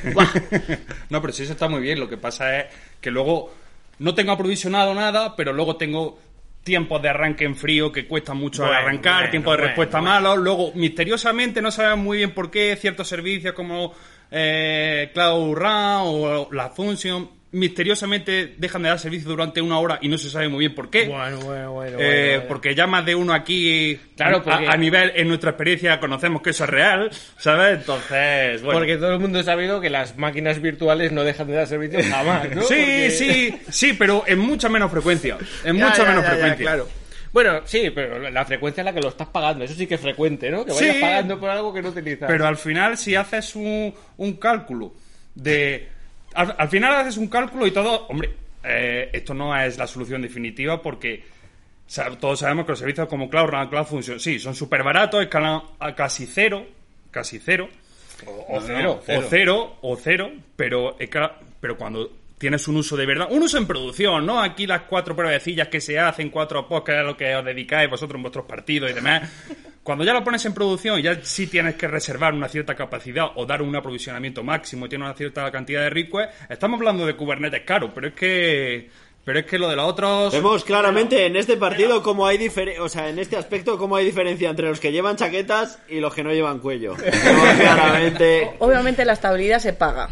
no, 1.10 1.22
pero 1.22 1.34
sí, 1.34 1.44
eso 1.44 1.54
está 1.54 1.68
muy 1.70 1.82
bien. 1.82 2.00
Lo 2.00 2.10
que 2.10 2.18
pasa 2.18 2.60
es 2.60 2.66
que 3.00 3.10
luego 3.12 3.54
no 4.00 4.14
tengo 4.14 4.34
aprovisionado 4.34 4.94
nada, 4.94 5.36
pero 5.36 5.54
luego 5.54 5.78
tengo 5.78 6.20
tiempos 6.64 7.02
de 7.02 7.10
arranque 7.10 7.46
en 7.46 7.56
frío 7.56 7.92
que 7.92 8.08
cuestan 8.08 8.38
mucho 8.38 8.64
Bueno, 8.64 8.78
al 8.78 8.84
arrancar, 8.84 9.16
bueno, 9.16 9.32
tiempos 9.32 9.58
de 9.58 9.64
respuesta 9.64 10.00
bueno. 10.00 10.14
malos. 10.14 10.38
Luego, 10.40 10.72
misteriosamente, 10.76 11.62
no 11.62 11.72
sabemos 11.72 12.00
muy 12.06 12.18
bien 12.18 12.32
por 12.32 12.52
qué 12.52 12.76
ciertos 12.80 13.08
servicios 13.08 13.54
como 13.54 13.94
eh, 14.36 15.12
Cloud 15.14 15.54
Run 15.56 15.68
o 15.70 16.50
la 16.52 16.70
Function 16.72 17.30
misteriosamente 17.54 18.56
dejan 18.58 18.82
de 18.82 18.90
dar 18.90 18.98
servicio 18.98 19.30
durante 19.30 19.62
una 19.62 19.78
hora 19.78 20.00
y 20.02 20.08
no 20.08 20.18
se 20.18 20.28
sabe 20.30 20.48
muy 20.50 20.60
bien 20.62 20.74
por 20.74 20.90
qué. 20.90 21.06
Bueno, 21.06 21.38
bueno, 21.42 21.72
bueno. 21.74 21.98
Eh, 22.00 22.32
bueno. 22.38 22.48
Porque 22.48 22.74
ya 22.74 22.88
más 22.88 23.06
de 23.06 23.14
uno 23.14 23.32
aquí, 23.32 24.00
Claro, 24.18 24.38
a- 24.38 24.44
porque- 24.44 24.68
a, 24.68 24.76
nivel, 24.76 25.12
en 25.16 25.28
nuestra 25.28 25.52
experiencia, 25.52 26.00
conocemos 26.00 26.42
que 26.42 26.50
eso 26.50 26.64
es 26.64 26.70
real, 26.72 27.12
¿sabes? 27.38 27.80
Entonces, 27.82 28.62
bueno. 28.64 28.80
Porque 28.80 28.98
todo 28.98 29.14
el 29.14 29.20
mundo 29.20 29.38
ha 29.40 29.44
sabido 29.44 29.80
que 29.82 29.92
las 29.92 30.18
máquinas 30.18 30.60
virtuales 30.62 31.12
no 31.12 31.24
dejan 31.24 31.46
de 31.48 31.54
dar 31.54 31.68
servicio 31.68 32.00
jamás, 32.10 32.50
¿no? 32.56 32.62
Sí, 32.64 32.74
Porque- 32.76 33.12
sí, 33.12 33.56
sí, 33.70 33.94
pero 33.94 34.24
en 34.26 34.40
mucha 34.40 34.68
menos 34.68 34.90
frecuencia. 34.90 35.38
En 35.64 35.78
Ya, 35.78 35.86
mucha 35.86 35.98
ya, 36.04 36.06
menos 36.10 36.24
ya, 36.24 36.30
ya, 36.30 36.30
frecuencia. 36.32 36.66
claro. 36.66 36.88
Bueno, 37.34 37.62
sí, 37.66 37.90
pero 37.94 38.30
la 38.30 38.46
frecuencia 38.46 38.82
es 38.82 38.86
la 38.86 38.94
que 38.94 39.02
lo 39.02 39.10
estás 39.10 39.28
pagando. 39.28 39.66
Eso 39.66 39.74
sí 39.74 39.88
que 39.88 39.96
es 39.96 40.02
frecuente, 40.02 40.50
¿no? 40.52 40.64
Que 40.64 40.72
vayas 40.72 40.96
Sí. 40.96 41.02
pagando 41.02 41.40
por 41.40 41.50
algo 41.50 41.74
que 41.74 41.82
no 41.82 41.90
utilizas. 41.90 42.28
Pero 42.30 42.46
al 42.48 42.58
final, 42.58 42.96
si 42.98 43.16
haces 43.16 43.56
un, 43.56 43.94
un 44.18 44.34
cálculo 44.34 44.94
de. 45.36 45.90
Al, 46.36 46.56
al 46.58 46.70
final 46.70 46.94
haces 46.96 47.18
un 47.18 47.28
cálculo 47.28 47.66
y 47.68 47.72
todo. 47.72 48.06
Hombre, 48.08 48.32
eh, 48.64 49.10
esto 49.14 49.34
no 49.34 49.56
es 49.60 49.78
la 49.78 49.88
solución 49.88 50.22
definitiva 50.22 50.82
porque. 50.82 51.24
Todos 52.20 52.40
sabemos 52.40 52.66
que 52.66 52.72
los 52.72 52.80
servicios 52.80 53.08
como 53.08 53.30
Cloud 53.30 53.48
Run, 53.50 53.68
Cloud 53.68 53.86
Function, 53.86 54.20
sí, 54.20 54.40
son 54.40 54.56
súper 54.56 54.82
baratos, 54.84 55.22
escalan 55.22 55.62
a 55.80 55.94
casi 55.94 56.26
cero, 56.26 56.66
casi 57.12 57.40
cero, 57.40 57.68
o 58.48 58.62
cero, 58.62 59.02
o 59.08 59.22
cero, 59.30 59.76
o 59.82 59.96
cero, 59.98 60.32
pero 60.56 60.96
cuando 61.78 62.10
tienes 62.38 62.68
un 62.68 62.78
uso 62.78 62.98
de 62.98 63.06
verdad, 63.06 63.28
un 63.30 63.44
uso 63.44 63.58
en 63.58 63.68
producción, 63.68 64.26
¿no? 64.26 64.42
Aquí 64.42 64.68
las 64.68 64.82
cuatro 64.82 65.16
pruebecillas 65.16 65.68
que 65.68 65.82
se 65.82 66.00
hacen, 66.00 66.30
cuatro 66.30 66.68
es 66.86 66.96
a 66.96 67.04
lo 67.04 67.16
que 67.16 67.36
os 67.36 67.46
dedicáis 67.46 67.90
vosotros 67.90 68.18
en 68.18 68.24
vuestros 68.24 68.46
partidos 68.46 68.92
y 68.92 68.94
demás. 68.94 69.30
Cuando 69.84 70.06
ya 70.06 70.14
lo 70.14 70.24
pones 70.24 70.46
en 70.46 70.54
producción, 70.54 71.02
ya 71.02 71.20
sí 71.24 71.48
tienes 71.48 71.76
que 71.76 71.90
reservar 71.90 72.34
una 72.34 72.48
cierta 72.48 72.74
capacidad 72.74 73.28
o 73.36 73.46
dar 73.46 73.62
un 73.62 73.76
aprovisionamiento 73.76 74.42
máximo, 74.42 74.88
tiene 74.88 75.04
una 75.04 75.14
cierta 75.14 75.52
cantidad 75.52 75.82
de 75.82 75.90
requests. 75.90 76.34
Estamos 76.50 76.80
hablando 76.80 77.06
de 77.06 77.16
Kubernetes 77.18 77.64
caro, 77.66 77.94
pero 77.94 78.08
es 78.08 78.14
que, 78.14 78.90
pero 79.26 79.40
es 79.40 79.46
que 79.46 79.60
lo 79.60 79.70
de 79.70 79.76
los 79.76 79.86
otros. 79.86 80.32
Vemos 80.32 80.64
claramente 80.64 81.26
en 81.26 81.36
este 81.36 81.58
partido 81.58 82.02
cómo 82.02 82.26
hay 82.26 82.38
diferencia, 82.38 82.82
o 82.82 82.88
sea, 82.88 83.10
en 83.10 83.20
este 83.20 83.36
aspecto 83.36 83.78
cómo 83.78 83.98
hay 83.98 84.06
diferencia 84.06 84.50
entre 84.50 84.70
los 84.70 84.80
que 84.80 84.94
llevan 84.94 85.18
chaquetas 85.18 85.80
y 85.90 86.00
los 86.00 86.14
que 86.14 86.24
no 86.24 86.32
llevan 86.32 86.60
cuello. 86.60 86.96
Claramente. 87.58 88.52
Obviamente 88.60 89.04
la 89.04 89.14
estabilidad 89.14 89.60
se 89.60 89.74
paga. 89.74 90.10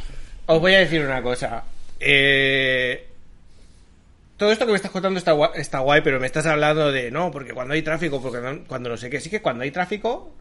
Os 0.47 0.59
voy 0.59 0.73
a 0.73 0.79
decir 0.79 1.01
una 1.01 1.21
cosa. 1.21 1.63
Eh, 2.03 3.07
todo 4.37 4.51
esto 4.51 4.65
que 4.65 4.71
me 4.71 4.75
estás 4.77 4.91
contando 4.91 5.19
está 5.19 5.33
guay, 5.33 5.51
está 5.55 5.79
guay, 5.79 6.01
pero 6.01 6.19
me 6.19 6.25
estás 6.25 6.47
hablando 6.47 6.91
de 6.91 7.11
no, 7.11 7.29
porque 7.29 7.53
cuando 7.53 7.75
hay 7.75 7.83
tráfico, 7.83 8.21
porque 8.21 8.63
cuando 8.67 8.89
no 8.89 8.97
sé 8.97 9.09
qué, 9.09 9.19
sí 9.21 9.29
que 9.29 9.41
cuando 9.41 9.63
hay 9.63 9.69
tráfico 9.71 10.33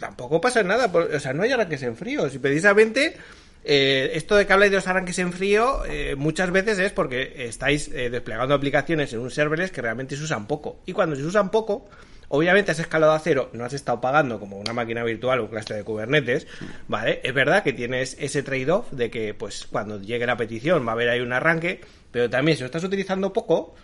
tampoco 0.00 0.40
pasa 0.40 0.62
nada, 0.62 0.90
por- 0.90 1.02
o 1.14 1.20
sea, 1.20 1.32
no 1.32 1.42
hay 1.44 1.52
arranques 1.52 1.82
en 1.84 1.96
frío. 1.96 2.28
Si 2.28 2.38
precisamente 2.40 3.16
eh, 3.64 4.10
esto 4.14 4.34
de 4.36 4.46
que 4.46 4.52
habláis 4.52 4.70
de 4.72 4.76
los 4.78 4.86
arranques 4.88 5.18
en 5.20 5.32
frío, 5.32 5.84
eh, 5.86 6.14
muchas 6.16 6.50
veces 6.50 6.78
es 6.80 6.92
porque 6.92 7.46
estáis 7.46 7.90
desplegando 7.90 8.54
aplicaciones 8.54 9.12
en 9.12 9.20
un 9.20 9.30
serverless 9.30 9.70
que 9.70 9.82
realmente 9.82 10.16
se 10.16 10.22
usan 10.24 10.46
poco. 10.48 10.80
Y 10.86 10.92
cuando 10.92 11.14
se 11.16 11.22
usan 11.22 11.50
poco, 11.50 11.88
obviamente 12.28 12.70
has 12.70 12.78
escalado 12.78 13.12
a 13.12 13.18
cero, 13.18 13.50
no 13.52 13.64
has 13.64 13.72
estado 13.72 14.00
pagando 14.00 14.38
como 14.38 14.58
una 14.58 14.72
máquina 14.72 15.02
virtual 15.04 15.40
o 15.40 15.44
un 15.44 15.48
cluster 15.48 15.76
de 15.76 15.84
Kubernetes, 15.84 16.46
¿vale? 16.86 17.20
Es 17.22 17.34
verdad 17.34 17.62
que 17.62 17.72
tienes 17.72 18.16
ese 18.20 18.42
trade-off 18.42 18.90
de 18.92 19.10
que, 19.10 19.34
pues, 19.34 19.66
cuando 19.70 20.00
llegue 20.00 20.26
la 20.26 20.36
petición 20.36 20.86
va 20.86 20.90
a 20.90 20.94
haber 20.94 21.08
ahí 21.08 21.20
un 21.20 21.32
arranque, 21.32 21.80
pero 22.10 22.28
también 22.30 22.56
si 22.56 22.62
lo 22.62 22.66
estás 22.66 22.84
utilizando 22.84 23.32
poco, 23.32 23.74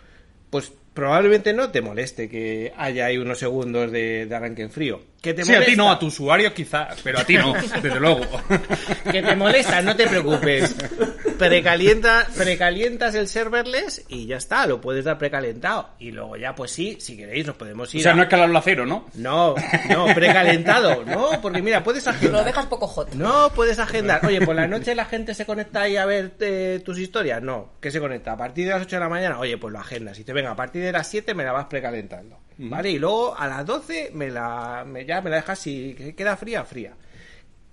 pues 0.49 0.71
probablemente 0.95 1.53
no 1.53 1.69
te 1.69 1.81
moleste 1.81 2.27
que 2.27 2.73
haya 2.75 3.05
ahí 3.05 3.17
unos 3.19 3.37
segundos 3.37 3.91
de, 3.91 4.25
de 4.25 4.35
arranque 4.35 4.63
en 4.63 4.71
frío. 4.71 5.01
¿Que 5.21 5.33
te 5.33 5.43
Sí, 5.43 5.51
a 5.53 5.55
ti 5.59 5.59
molesta? 5.75 5.83
no, 5.83 5.91
a 5.91 5.99
tu 5.99 6.05
usuario 6.07 6.53
quizás, 6.53 6.99
pero 7.03 7.19
a 7.19 7.23
ti 7.23 7.35
no, 7.37 7.53
desde 7.81 7.99
luego. 7.99 8.21
Que 9.11 9.21
te 9.23 9.35
molesta, 9.35 9.81
no 9.81 9.95
te 9.95 10.07
preocupes. 10.07 10.75
Precalienta, 11.39 12.27
precalientas 12.37 13.13
el 13.15 13.27
serverless 13.27 14.05
y 14.07 14.25
ya 14.27 14.37
está, 14.37 14.65
lo 14.67 14.79
puedes 14.79 15.03
dar 15.05 15.17
precalentado. 15.17 15.89
Y 15.99 16.11
luego 16.11 16.37
ya, 16.37 16.55
pues 16.55 16.71
sí, 16.71 16.97
si 16.99 17.17
queréis, 17.17 17.45
nos 17.45 17.55
podemos 17.55 17.93
O 17.93 17.97
ir. 17.97 18.03
sea, 18.03 18.13
a- 18.13 18.15
no 18.15 18.23
escalarlo 18.23 18.57
a 18.57 18.61
cero, 18.61 18.85
¿no? 18.85 19.05
no, 19.15 19.55
no, 19.89 20.05
precalentado, 20.13 21.03
no, 21.05 21.41
porque 21.41 21.61
mira, 21.61 21.83
puedes 21.83 22.05
Lo 22.05 22.11
agendar. 22.11 22.45
dejas 22.45 22.65
poco 22.67 22.87
hot. 22.87 23.13
No 23.15 23.49
puedes 23.53 23.79
agendar. 23.79 24.25
Oye, 24.25 24.41
por 24.45 24.55
la 24.55 24.67
noche 24.67 24.95
la 24.95 25.05
gente 25.05 25.33
se 25.33 25.45
conecta 25.45 25.81
ahí 25.81 25.97
a 25.97 26.05
ver 26.05 26.33
eh, 26.39 26.81
tus 26.85 26.99
historias. 26.99 27.41
No, 27.41 27.73
¿qué 27.81 27.91
se 27.91 27.99
conecta? 27.99 28.33
A 28.33 28.37
partir 28.37 28.65
de 28.67 28.71
las 28.73 28.83
8 28.83 28.95
de 28.95 28.99
la 29.01 29.09
mañana, 29.09 29.39
oye, 29.39 29.57
pues 29.57 29.73
lo 29.73 29.79
agendas. 29.79 30.17
Y 30.19 30.23
te 30.23 30.31
venga, 30.33 30.51
a 30.51 30.55
partir 30.55 30.83
de 30.85 30.91
las 30.93 31.07
7 31.07 31.33
me 31.33 31.43
la 31.43 31.51
vas 31.51 31.65
precalentando. 31.65 32.39
¿Vale? 32.57 32.89
Y 32.91 32.99
luego 32.99 33.37
a 33.37 33.47
las 33.47 33.65
12 33.65 34.11
me 34.13 34.29
la, 34.29 34.85
me, 34.87 35.05
ya 35.05 35.21
me 35.21 35.29
la 35.29 35.37
dejas 35.37 35.59
si 35.59 35.93
que 35.93 36.15
queda 36.15 36.37
fría, 36.37 36.63
fría. 36.63 36.93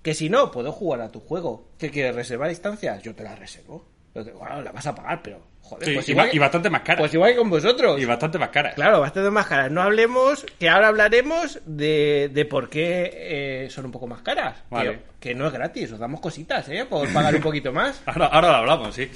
Que 0.01 0.13
si 0.13 0.29
no, 0.29 0.51
puedo 0.51 0.73
jugar 0.73 0.99
a 1.01 1.09
tu 1.09 1.21
juego. 1.21 1.69
¿Qué 1.79 1.89
quieres 1.89 2.13
reservar 2.15 2.49
instancias? 2.49 3.01
Yo 3.01 3.15
te 3.15 3.23
la 3.23 3.33
reservo. 3.35 3.85
Yo 4.13 4.25
te- 4.25 4.31
Bueno, 4.33 4.61
la 4.61 4.73
vas 4.73 4.85
a 4.85 4.93
pagar, 4.93 5.21
pero 5.23 5.39
joder, 5.61 5.87
Sí, 5.87 5.93
pues 5.93 6.09
y, 6.09 6.11
igual 6.11 6.29
que- 6.29 6.35
y 6.35 6.39
bastante 6.39 6.69
más 6.69 6.81
cara. 6.81 6.99
Pues 6.99 7.13
igual 7.13 7.31
que 7.31 7.37
con 7.37 7.49
vosotros. 7.49 8.01
Y 8.01 8.03
bastante 8.03 8.37
más 8.37 8.49
cara. 8.49 8.73
Claro, 8.73 8.99
bastante 8.99 9.29
más 9.31 9.47
caras. 9.47 9.71
No 9.71 9.81
hablemos, 9.81 10.45
que 10.59 10.67
ahora 10.69 10.89
hablaremos 10.89 11.61
de, 11.65 12.29
de 12.33 12.43
por 12.45 12.69
qué 12.69 13.09
eh, 13.13 13.69
son 13.69 13.85
un 13.85 13.91
poco 13.93 14.05
más 14.07 14.21
caras. 14.21 14.57
Vale. 14.69 14.99
Que, 15.21 15.29
que 15.29 15.35
no 15.35 15.47
es 15.47 15.53
gratis, 15.53 15.93
os 15.93 15.99
damos 15.99 16.19
cositas, 16.19 16.67
¿eh? 16.67 16.83
Por 16.85 17.07
pagar 17.13 17.33
un 17.35 17.41
poquito 17.41 17.71
más. 17.71 18.01
Ahora, 18.05 18.25
ahora 18.25 18.49
lo 18.49 18.55
hablamos, 18.57 18.93
sí. 18.93 19.09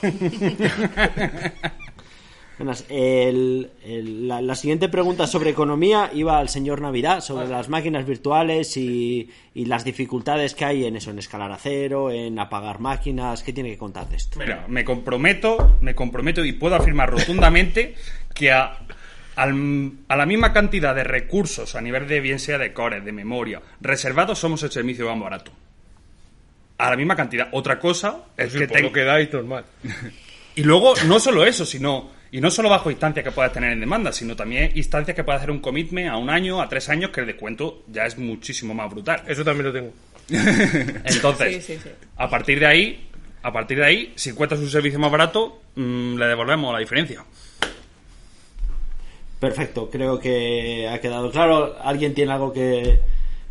Buenas, 2.60 2.84
el- 2.90 3.70
el- 3.86 4.28
la, 4.28 4.42
la 4.42 4.54
siguiente 4.54 4.90
pregunta 4.90 5.26
sobre 5.26 5.48
economía 5.48 6.10
iba 6.12 6.38
al 6.38 6.50
señor 6.50 6.82
Navidad, 6.82 7.22
sobre 7.22 7.48
las 7.48 7.70
máquinas 7.70 8.04
virtuales 8.04 8.76
y, 8.76 9.30
y 9.54 9.64
las 9.64 9.82
dificultades 9.82 10.54
que 10.54 10.66
hay 10.66 10.84
en 10.84 10.94
eso, 10.96 11.10
en 11.10 11.18
escalar 11.18 11.50
a 11.52 11.56
cero, 11.56 12.10
en 12.10 12.38
apagar 12.38 12.78
máquinas. 12.78 13.42
¿Qué 13.42 13.54
tiene 13.54 13.70
que 13.70 13.78
contar 13.78 14.06
de 14.10 14.16
esto? 14.16 14.38
Mira, 14.38 14.66
me 14.68 14.84
comprometo, 14.84 15.78
me 15.80 15.94
comprometo 15.94 16.44
y 16.44 16.52
puedo 16.52 16.74
afirmar 16.74 17.08
rotundamente 17.10 17.94
que 18.34 18.52
a, 18.52 18.78
al- 19.36 19.92
a 20.08 20.16
la 20.16 20.26
misma 20.26 20.52
cantidad 20.52 20.94
de 20.94 21.04
recursos 21.04 21.74
a 21.74 21.80
nivel 21.80 22.06
de 22.08 22.20
bien 22.20 22.38
sea 22.38 22.58
de 22.58 22.74
core, 22.74 23.00
de 23.00 23.12
memoria, 23.12 23.62
reservados 23.80 24.38
somos 24.38 24.62
el 24.64 24.70
servicio 24.70 25.06
más 25.08 25.18
barato. 25.18 25.50
A 26.76 26.90
la 26.90 26.96
misma 26.96 27.16
cantidad. 27.16 27.48
Otra 27.52 27.78
cosa 27.78 28.24
es 28.36 28.52
que 28.52 28.66
ten- 28.66 28.92
dais 28.92 29.32
normal. 29.32 29.64
Y 30.56 30.64
luego, 30.64 30.92
no 31.06 31.20
solo 31.20 31.46
eso, 31.46 31.64
sino 31.64 32.10
Y 32.32 32.40
no 32.40 32.50
solo 32.50 32.68
bajo 32.68 32.90
instancias 32.90 33.24
que 33.24 33.32
puedas 33.32 33.52
tener 33.52 33.72
en 33.72 33.80
demanda, 33.80 34.12
sino 34.12 34.36
también 34.36 34.70
instancias 34.76 35.16
que 35.16 35.24
puedas 35.24 35.40
hacer 35.40 35.50
un 35.50 35.60
commitment 35.60 36.08
a 36.10 36.16
un 36.16 36.30
año, 36.30 36.62
a 36.62 36.68
tres 36.68 36.88
años, 36.88 37.10
que 37.10 37.20
el 37.20 37.26
descuento 37.26 37.82
ya 37.88 38.06
es 38.06 38.16
muchísimo 38.18 38.72
más 38.72 38.88
brutal. 38.90 39.22
Eso 39.26 39.44
también 39.44 39.66
lo 39.66 39.72
tengo. 39.72 39.92
Entonces, 41.04 41.64
Sí, 41.64 41.74
sí, 41.74 41.80
sí. 41.82 41.90
a 42.16 42.30
partir 42.30 42.60
de 42.60 42.66
ahí, 42.66 43.08
a 43.42 43.52
partir 43.52 43.78
de 43.78 43.84
ahí, 43.84 44.12
si 44.14 44.30
encuentras 44.30 44.60
un 44.60 44.70
servicio 44.70 44.98
más 45.00 45.10
barato, 45.10 45.60
mm, 45.74 46.16
le 46.16 46.26
devolvemos 46.26 46.72
la 46.72 46.78
diferencia. 46.78 47.24
Perfecto, 49.40 49.88
creo 49.90 50.20
que 50.20 50.86
ha 50.88 51.00
quedado 51.00 51.30
claro. 51.30 51.76
¿Alguien 51.82 52.14
tiene 52.14 52.32
algo 52.32 52.52
que, 52.52 53.00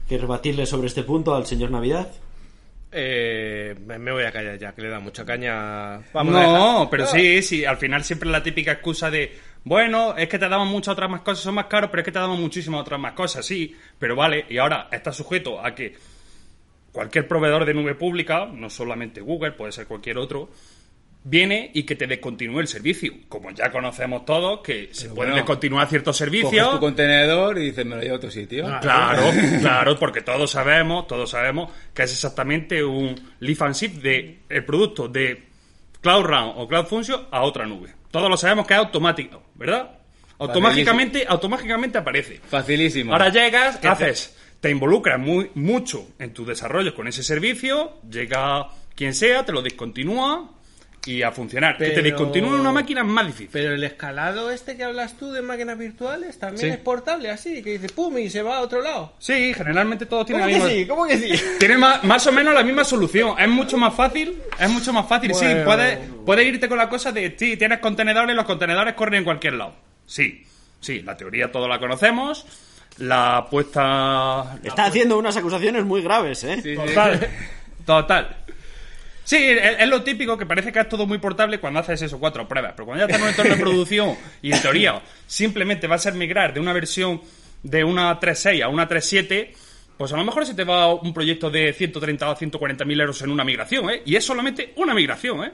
que 0.07 0.17
rebatirle 0.19 0.65
sobre 0.65 0.87
este 0.87 1.03
punto 1.03 1.33
al 1.35 1.47
señor 1.47 1.71
Navidad? 1.71 2.09
Eh, 2.91 3.75
me 3.85 4.11
voy 4.11 4.23
a 4.23 4.31
callar 4.31 4.57
ya, 4.57 4.73
que 4.73 4.81
le 4.81 4.89
da 4.89 4.99
mucha 4.99 5.23
caña. 5.23 5.99
Vamos 6.11 6.35
a 6.35 6.43
no, 6.43 6.87
pero 6.89 7.05
sí, 7.05 7.41
sí, 7.41 7.63
al 7.63 7.77
final 7.77 8.03
siempre 8.03 8.29
la 8.29 8.41
típica 8.41 8.71
excusa 8.71 9.11
de, 9.11 9.37
bueno, 9.63 10.15
es 10.17 10.27
que 10.27 10.39
te 10.39 10.49
damos 10.49 10.67
muchas 10.67 10.93
otras 10.93 11.09
más 11.09 11.21
cosas, 11.21 11.43
son 11.43 11.55
más 11.55 11.65
caros, 11.65 11.91
pero 11.91 12.01
es 12.01 12.05
que 12.05 12.11
te 12.11 12.19
damos 12.19 12.39
muchísimas 12.39 12.81
otras 12.81 12.99
más 12.99 13.13
cosas, 13.13 13.45
sí, 13.45 13.75
pero 13.99 14.15
vale, 14.15 14.45
y 14.49 14.57
ahora 14.57 14.87
está 14.91 15.11
sujeto 15.11 15.63
a 15.63 15.75
que 15.75 15.95
cualquier 16.91 17.27
proveedor 17.27 17.65
de 17.65 17.75
nube 17.75 17.93
pública, 17.93 18.47
no 18.51 18.69
solamente 18.69 19.21
Google, 19.21 19.51
puede 19.51 19.71
ser 19.71 19.85
cualquier 19.85 20.17
otro, 20.17 20.49
viene 21.23 21.71
y 21.73 21.83
que 21.83 21.95
te 21.95 22.07
descontinúe 22.07 22.59
el 22.61 22.67
servicio. 22.67 23.13
Como 23.27 23.51
ya 23.51 23.71
conocemos 23.71 24.25
todos, 24.25 24.61
que 24.61 24.89
se 24.91 25.09
pueden 25.09 25.35
descontinuar 25.35 25.87
ciertos 25.87 26.17
Coges 26.17 26.31
servicios. 26.31 26.71
tu 26.71 26.79
contenedor 26.79 27.57
y 27.57 27.65
dices, 27.65 27.85
me 27.85 27.95
lo 27.95 28.01
llevo 28.01 28.15
a 28.15 28.17
otro 28.17 28.31
sitio. 28.31 28.65
Claro, 28.81 29.23
claro, 29.59 29.95
porque 29.99 30.21
todos 30.21 30.51
sabemos, 30.51 31.07
todos 31.07 31.29
sabemos 31.29 31.71
que 31.93 32.03
es 32.03 32.11
exactamente 32.13 32.83
un 32.83 33.15
lift 33.39 33.61
and 33.61 33.75
shift 33.75 33.95
de 34.01 34.39
el 34.49 34.65
producto 34.65 35.07
de 35.07 35.43
Cloud 36.01 36.23
Run 36.23 36.53
o 36.55 36.67
Cloud 36.67 36.85
Function 36.85 37.27
a 37.31 37.41
otra 37.41 37.65
nube. 37.65 37.93
Todos 38.11 38.29
lo 38.29 38.37
sabemos 38.37 38.65
que 38.65 38.73
es 38.73 38.79
automático, 38.79 39.43
¿verdad? 39.55 39.91
Automáticamente, 40.39 41.25
automáticamente 41.27 41.97
aparece. 41.97 42.39
Facilísimo. 42.49 43.11
Ahora 43.11 43.29
llegas, 43.29 43.83
haces, 43.83 44.37
te 44.61 44.69
involucras 44.69 45.19
muy, 45.19 45.51
mucho 45.53 46.07
en 46.17 46.33
tu 46.33 46.45
desarrollo 46.45 46.95
con 46.95 47.07
ese 47.07 47.23
servicio, 47.23 47.97
llega 48.09 48.69
quien 48.95 49.13
sea, 49.13 49.45
te 49.45 49.51
lo 49.51 49.61
descontinúa 49.61 50.49
y 51.09 51.23
a 51.23 51.31
funcionar. 51.31 51.77
Que 51.77 51.85
te 51.85 51.91
Pero- 51.91 52.03
descontinúe 52.03 52.55
una 52.59 52.71
máquina 52.71 53.01
es 53.01 53.07
más 53.07 53.25
difícil. 53.25 53.49
Pero 53.51 53.73
el 53.73 53.83
escalado 53.83 54.51
este 54.51 54.77
que 54.77 54.83
hablas 54.83 55.17
tú 55.17 55.31
de 55.31 55.41
máquinas 55.41 55.77
virtuales 55.77 56.37
también 56.37 56.67
Sí. 56.67 56.67
es 56.71 56.77
portable 56.77 57.29
así, 57.31 57.63
que 57.63 57.71
dice 57.79 57.89
pum 57.89 58.17
y 58.17 58.29
se 58.29 58.41
va 58.41 58.57
a 58.57 58.61
otro 58.61 58.81
lado. 58.81 59.13
Sí, 59.19 59.53
generalmente 59.53 60.05
todos 60.05 60.25
tienen 60.25 60.45
¿Cómo 60.45 60.57
la 60.65 60.69
que 60.69 60.75
misma... 60.75 60.81
sí? 60.81 60.87
¿Cómo 60.87 61.07
que 61.31 61.37
sí? 61.37 61.43
Tiene 61.59 61.77
más, 61.77 62.03
más 62.03 62.27
o 62.27 62.31
menos 62.31 62.53
la 62.53 62.63
misma 62.63 62.83
solución. 62.83 63.35
Es 63.39 63.47
mucho 63.49 63.77
más 63.77 63.93
fácil. 63.95 64.39
Es 64.59 64.69
mucho 64.69 64.93
más 64.93 65.07
fácil. 65.07 65.33
Sí, 65.33 65.45
puedes, 65.65 65.99
puedes 66.25 66.45
irte 66.45 66.69
con 66.69 66.77
la 66.77 66.87
cosa 66.89 67.11
de, 67.11 67.35
sí, 67.37 67.57
tienes 67.57 67.79
contenedores, 67.79 68.35
los 68.35 68.45
contenedores 68.45 68.93
corren 68.93 69.15
en 69.19 69.23
cualquier 69.23 69.53
lado. 69.53 69.73
Sí, 70.05 70.43
sí, 70.79 71.01
la 71.01 71.15
teoría 71.17 71.51
todos 71.51 71.67
la 71.67 71.79
conocemos. 71.79 72.45
La 72.97 73.47
puesta... 73.49 74.57
Está 74.63 74.85
haciendo 74.85 75.17
unas 75.17 75.37
acusaciones 75.37 75.85
muy 75.85 76.01
graves, 76.01 76.43
¿eh? 76.43 76.55
Sí, 76.61 76.75
sí. 76.75 76.75
Total. 76.75 77.27
Total. 77.85 78.37
Sí, 79.23 79.37
es, 79.37 79.87
lo 79.87 80.03
típico 80.03 80.37
que 80.37 80.45
parece 80.45 80.71
que 80.71 80.79
es 80.79 80.89
todo 80.89 81.05
muy 81.05 81.19
portable 81.19 81.59
cuando 81.59 81.79
haces 81.79 82.01
eso, 82.01 82.19
cuatro 82.19 82.47
pruebas. 82.47 82.73
Pero 82.75 82.85
cuando 82.85 83.05
ya 83.05 83.05
estás 83.05 83.19
en 83.19 83.23
un 83.23 83.29
entorno 83.29 83.55
de 83.55 83.61
producción 83.61 84.17
y 84.41 84.51
en 84.51 84.61
teoría 84.61 85.01
simplemente 85.27 85.87
va 85.87 85.95
a 85.95 85.99
ser 85.99 86.13
migrar 86.13 86.53
de 86.53 86.59
una 86.59 86.73
versión 86.73 87.21
de 87.61 87.83
una 87.83 88.19
3.6 88.19 88.63
a 88.63 88.69
una 88.69 88.87
3.7, 88.87 89.49
pues 89.97 90.13
a 90.13 90.17
lo 90.17 90.23
mejor 90.23 90.45
se 90.45 90.53
te 90.53 90.63
va 90.63 90.93
un 90.93 91.13
proyecto 91.13 91.49
de 91.49 91.73
130 91.73 92.29
o 92.29 92.35
140 92.35 92.85
mil 92.85 92.99
euros 93.01 93.21
en 93.21 93.31
una 93.31 93.43
migración, 93.43 93.89
¿eh? 93.89 94.01
Y 94.05 94.15
es 94.15 94.23
solamente 94.23 94.73
una 94.77 94.93
migración, 94.93 95.43
¿eh? 95.43 95.51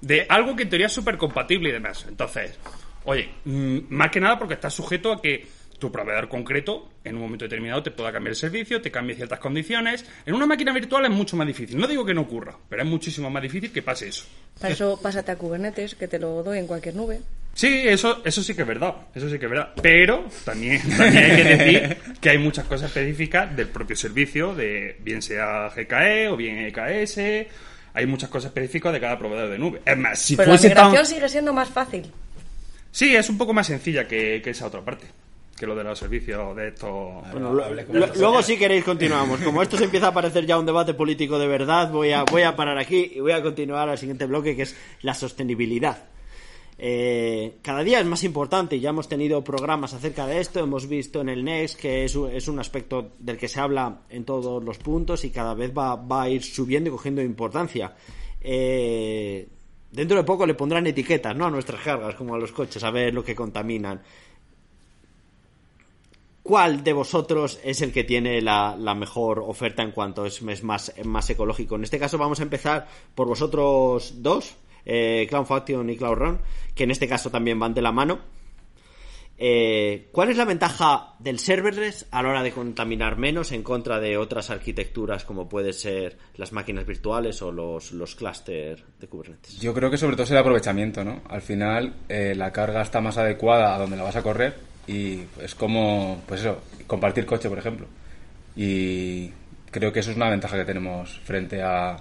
De 0.00 0.24
algo 0.28 0.54
que 0.54 0.62
en 0.62 0.68
teoría 0.68 0.86
es 0.86 0.92
súper 0.92 1.16
compatible 1.16 1.70
y 1.70 1.72
demás. 1.72 2.06
Entonces, 2.08 2.56
oye, 3.04 3.28
mm, 3.44 3.78
más 3.88 4.10
que 4.10 4.20
nada 4.20 4.38
porque 4.38 4.54
estás 4.54 4.72
sujeto 4.72 5.12
a 5.12 5.20
que 5.20 5.46
tu 5.78 5.92
proveedor 5.92 6.28
concreto 6.28 6.88
en 7.04 7.16
un 7.16 7.22
momento 7.22 7.44
determinado 7.44 7.82
te 7.82 7.90
pueda 7.90 8.12
cambiar 8.12 8.32
el 8.32 8.36
servicio, 8.36 8.82
te 8.82 8.90
cambie 8.90 9.16
ciertas 9.16 9.38
condiciones. 9.38 10.04
En 10.26 10.34
una 10.34 10.46
máquina 10.46 10.72
virtual 10.72 11.04
es 11.04 11.10
mucho 11.10 11.36
más 11.36 11.46
difícil. 11.46 11.78
No 11.78 11.86
digo 11.86 12.04
que 12.04 12.14
no 12.14 12.22
ocurra, 12.22 12.56
pero 12.68 12.82
es 12.82 12.88
muchísimo 12.88 13.30
más 13.30 13.42
difícil 13.42 13.72
que 13.72 13.82
pase 13.82 14.08
eso. 14.08 14.24
Para 14.60 14.74
eso 14.74 14.98
pásate 15.00 15.32
a 15.32 15.36
Kubernetes, 15.36 15.94
que 15.94 16.08
te 16.08 16.18
lo 16.18 16.42
doy 16.42 16.58
en 16.58 16.66
cualquier 16.66 16.96
nube. 16.96 17.20
Sí, 17.54 17.88
eso, 17.88 18.22
eso 18.24 18.42
sí 18.42 18.54
que 18.54 18.62
es 18.62 18.68
verdad, 18.68 18.94
eso 19.14 19.28
sí 19.28 19.38
que 19.38 19.46
es 19.46 19.50
verdad. 19.50 19.72
Pero 19.82 20.26
también, 20.44 20.80
también 20.96 21.24
hay 21.24 21.36
que 21.36 21.44
decir 21.44 21.96
que 22.20 22.30
hay 22.30 22.38
muchas 22.38 22.66
cosas 22.66 22.88
específicas 22.88 23.56
del 23.56 23.68
propio 23.68 23.96
servicio, 23.96 24.54
de 24.54 24.96
bien 25.00 25.22
sea 25.22 25.68
GKE 25.74 26.28
o 26.28 26.36
bien 26.36 26.58
EKS. 26.58 27.18
Hay 27.94 28.06
muchas 28.06 28.30
cosas 28.30 28.50
específicas 28.50 28.92
de 28.92 29.00
cada 29.00 29.18
proveedor 29.18 29.50
de 29.50 29.58
nube. 29.58 29.82
Es 29.84 29.96
más, 29.96 30.20
si 30.20 30.36
Pero 30.36 30.52
la 30.52 30.58
tan... 30.58 30.68
migración 30.68 31.06
sigue 31.06 31.28
siendo 31.28 31.52
más 31.52 31.68
fácil. 31.68 32.12
Sí, 32.92 33.14
es 33.16 33.28
un 33.28 33.38
poco 33.38 33.52
más 33.52 33.66
sencilla 33.66 34.06
que, 34.06 34.40
que 34.42 34.50
esa 34.50 34.66
otra 34.66 34.84
parte, 34.84 35.06
que 35.58 35.66
lo 35.66 35.74
de 35.74 35.84
los 35.84 35.98
servicios 35.98 36.54
de 36.56 36.68
estos... 36.68 36.90
Bueno, 37.32 37.52
lo- 37.52 37.70
lo- 37.74 38.06
luego 38.14 38.42
si 38.42 38.56
queréis 38.56 38.84
continuamos. 38.84 39.40
Como 39.40 39.62
esto 39.62 39.76
se 39.76 39.84
empieza 39.84 40.08
a 40.08 40.14
parecer 40.14 40.46
ya 40.46 40.58
un 40.58 40.66
debate 40.66 40.94
político 40.94 41.38
de 41.38 41.46
verdad, 41.46 41.90
voy 41.90 42.12
a, 42.12 42.24
voy 42.24 42.42
a 42.42 42.54
parar 42.56 42.78
aquí 42.78 43.12
y 43.16 43.20
voy 43.20 43.32
a 43.32 43.42
continuar 43.42 43.88
al 43.88 43.98
siguiente 43.98 44.26
bloque 44.26 44.54
que 44.56 44.62
es 44.62 44.76
la 45.02 45.14
sostenibilidad. 45.14 46.04
Eh, 46.80 47.56
cada 47.62 47.82
día 47.82 47.98
es 47.98 48.06
más 48.06 48.22
importante 48.22 48.76
y 48.76 48.80
ya 48.80 48.90
hemos 48.90 49.08
tenido 49.08 49.42
programas 49.42 49.94
acerca 49.94 50.28
de 50.28 50.38
esto, 50.38 50.60
hemos 50.60 50.86
visto 50.88 51.20
en 51.20 51.28
el 51.28 51.44
Next 51.44 51.76
que 51.80 52.04
es, 52.04 52.14
un- 52.14 52.30
es 52.30 52.46
un 52.46 52.60
aspecto 52.60 53.12
del 53.18 53.36
que 53.36 53.48
se 53.48 53.58
habla 53.58 54.02
en 54.10 54.24
todos 54.24 54.62
los 54.62 54.78
puntos 54.78 55.24
y 55.24 55.30
cada 55.30 55.54
vez 55.54 55.72
va, 55.76 55.96
va 55.96 56.22
a 56.22 56.28
ir 56.30 56.42
subiendo 56.44 56.88
y 56.88 56.92
cogiendo 56.92 57.20
importancia. 57.20 57.94
Eh, 58.40 59.48
dentro 59.90 60.16
de 60.16 60.22
poco 60.24 60.46
le 60.46 60.54
pondrán 60.54 60.86
etiquetas 60.86 61.34
¿no? 61.34 61.46
a 61.46 61.50
nuestras 61.50 61.80
cargas, 61.82 62.14
como 62.14 62.34
a 62.34 62.38
los 62.38 62.52
coches, 62.52 62.82
a 62.84 62.90
ver 62.92 63.12
lo 63.12 63.24
que 63.24 63.34
contaminan. 63.34 64.00
¿Cuál 66.48 66.82
de 66.82 66.94
vosotros 66.94 67.60
es 67.62 67.82
el 67.82 67.92
que 67.92 68.04
tiene 68.04 68.40
la, 68.40 68.74
mejor 68.96 69.40
oferta 69.40 69.82
en 69.82 69.90
cuanto 69.90 70.24
es, 70.24 70.40
más, 70.62 70.90
ecológico? 71.28 71.76
En 71.76 71.84
este 71.84 71.98
caso 71.98 72.16
vamos 72.16 72.40
a 72.40 72.42
empezar 72.42 72.88
por 73.14 73.28
vosotros 73.28 74.22
dos, 74.22 74.56
eh, 74.86 75.26
Cloud 75.28 75.44
Faction 75.44 75.90
y 75.90 75.98
Cloud 75.98 76.14
Run, 76.14 76.38
que 76.74 76.84
en 76.84 76.90
este 76.90 77.06
caso 77.06 77.30
también 77.30 77.58
van 77.58 77.74
de 77.74 77.82
la 77.82 77.92
mano. 77.92 78.20
Eh, 79.36 80.08
¿Cuál 80.10 80.30
es 80.30 80.38
la 80.38 80.46
ventaja 80.46 81.16
del 81.18 81.38
serverless 81.38 82.06
a 82.12 82.22
la 82.22 82.30
hora 82.30 82.42
de 82.42 82.52
contaminar 82.52 83.18
menos 83.18 83.52
en 83.52 83.62
contra 83.62 84.00
de 84.00 84.16
otras 84.16 84.48
arquitecturas 84.48 85.26
como 85.26 85.50
puede 85.50 85.74
ser 85.74 86.16
las 86.36 86.52
máquinas 86.54 86.86
virtuales 86.86 87.42
o 87.42 87.52
los, 87.52 87.92
los 87.92 88.14
clústeres 88.14 88.82
de 88.98 89.06
Kubernetes? 89.06 89.60
Yo 89.60 89.74
creo 89.74 89.90
que 89.90 89.98
sobre 89.98 90.16
todo 90.16 90.24
es 90.24 90.30
el 90.30 90.38
aprovechamiento, 90.38 91.04
¿no? 91.04 91.20
Al 91.28 91.42
final 91.42 91.92
eh, 92.08 92.32
la 92.34 92.50
carga 92.52 92.80
está 92.80 93.02
más 93.02 93.18
adecuada 93.18 93.74
a 93.74 93.78
donde 93.78 93.98
la 93.98 94.04
vas 94.04 94.16
a 94.16 94.22
correr 94.22 94.67
y 94.88 95.20
es 95.40 95.54
como, 95.54 96.22
pues 96.26 96.40
eso, 96.40 96.62
compartir 96.86 97.26
coche, 97.26 97.48
por 97.48 97.58
ejemplo. 97.58 97.86
Y 98.56 99.30
creo 99.70 99.92
que 99.92 100.00
eso 100.00 100.10
es 100.10 100.16
una 100.16 100.30
ventaja 100.30 100.56
que 100.56 100.64
tenemos 100.64 101.20
frente 101.20 101.62
a 101.62 101.98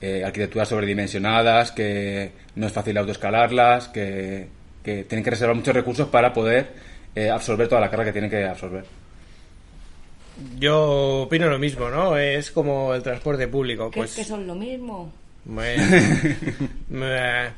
eh, 0.00 0.24
arquitecturas 0.24 0.68
sobredimensionadas, 0.68 1.72
que 1.72 2.32
no 2.54 2.66
es 2.66 2.72
fácil 2.72 2.96
autoescalarlas, 2.96 3.88
que, 3.88 4.48
que 4.84 5.04
tienen 5.04 5.24
que 5.24 5.30
reservar 5.30 5.56
muchos 5.56 5.74
recursos 5.74 6.08
para 6.08 6.32
poder 6.32 6.70
eh, 7.14 7.28
absorber 7.28 7.68
toda 7.68 7.80
la 7.80 7.90
carga 7.90 8.06
que 8.06 8.12
tienen 8.12 8.30
que 8.30 8.44
absorber. 8.44 8.84
Yo 10.58 11.22
opino 11.22 11.48
lo 11.48 11.58
mismo, 11.58 11.90
¿no? 11.90 12.16
Es 12.16 12.50
como 12.52 12.94
el 12.94 13.02
transporte 13.02 13.48
público. 13.48 13.90
Pues, 13.90 14.14
que 14.14 14.24
son 14.24 14.46
lo 14.46 14.54
mismo. 14.54 15.12
Bueno. 15.44 15.82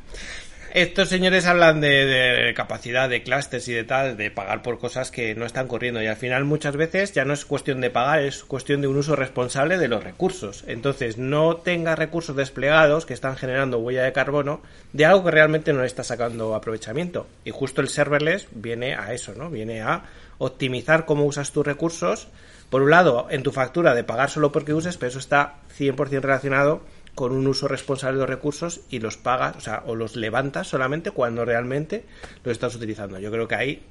Estos 0.74 1.08
señores 1.08 1.46
hablan 1.46 1.80
de, 1.80 2.04
de 2.04 2.52
capacidad 2.52 3.08
de 3.08 3.22
clústeres 3.22 3.68
y 3.68 3.72
de 3.72 3.84
tal, 3.84 4.16
de 4.16 4.32
pagar 4.32 4.60
por 4.62 4.80
cosas 4.80 5.12
que 5.12 5.37
no 5.37 5.46
están 5.46 5.68
corriendo. 5.68 6.02
Y 6.02 6.08
al 6.08 6.16
final 6.16 6.44
muchas 6.44 6.76
veces 6.76 7.12
ya 7.12 7.24
no 7.24 7.32
es 7.32 7.44
cuestión 7.44 7.80
de 7.80 7.90
pagar, 7.90 8.22
es 8.22 8.42
cuestión 8.42 8.80
de 8.80 8.88
un 8.88 8.96
uso 8.96 9.14
responsable 9.14 9.78
de 9.78 9.87
los 9.87 10.02
recursos. 10.02 10.64
Entonces 10.66 11.16
no 11.16 11.58
tenga 11.58 11.94
recursos 11.94 12.34
desplegados 12.34 13.06
que 13.06 13.14
están 13.14 13.37
generando 13.37 13.78
huella 13.78 14.02
de 14.02 14.12
carbono 14.12 14.62
de 14.92 15.04
algo 15.04 15.24
que 15.24 15.30
realmente 15.30 15.72
no 15.72 15.82
le 15.82 15.87
está 15.87 16.02
sacando 16.02 16.56
aprovechamiento. 16.56 17.28
Y 17.44 17.52
justo 17.52 17.80
el 17.80 17.88
serverless 17.88 18.48
viene 18.50 18.96
a 18.96 19.12
eso, 19.12 19.32
¿no? 19.37 19.50
Viene 19.50 19.80
a 19.80 20.02
optimizar 20.38 21.04
cómo 21.04 21.22
usas 21.22 21.52
tus 21.52 21.64
recursos. 21.64 22.26
Por 22.68 22.82
un 22.82 22.90
lado, 22.90 23.28
en 23.30 23.44
tu 23.44 23.52
factura 23.52 23.94
de 23.94 24.02
pagar 24.02 24.28
solo 24.28 24.50
porque 24.50 24.74
uses, 24.74 24.96
pero 24.96 25.10
eso 25.10 25.20
está 25.20 25.54
100% 25.78 26.20
relacionado 26.20 26.82
con 27.14 27.33
un 27.33 27.46
uso 27.46 27.68
responsable 27.68 28.16
de 28.16 28.20
los 28.20 28.31
recursos 28.31 28.81
y 28.90 28.98
los 28.98 29.16
pagas, 29.16 29.57
o 29.57 29.61
sea, 29.61 29.83
o 29.87 29.94
los 29.94 30.16
levantas 30.16 30.66
solamente 30.66 31.11
cuando 31.11 31.44
realmente 31.44 32.05
los 32.42 32.53
estás 32.53 32.74
utilizando. 32.74 33.18
Yo 33.18 33.31
creo 33.31 33.46
que 33.46 33.55
ahí 33.55 33.83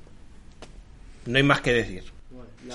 no 1.26 1.38
hay 1.38 1.44
más 1.44 1.62
que 1.62 1.74
decir. 1.74 2.04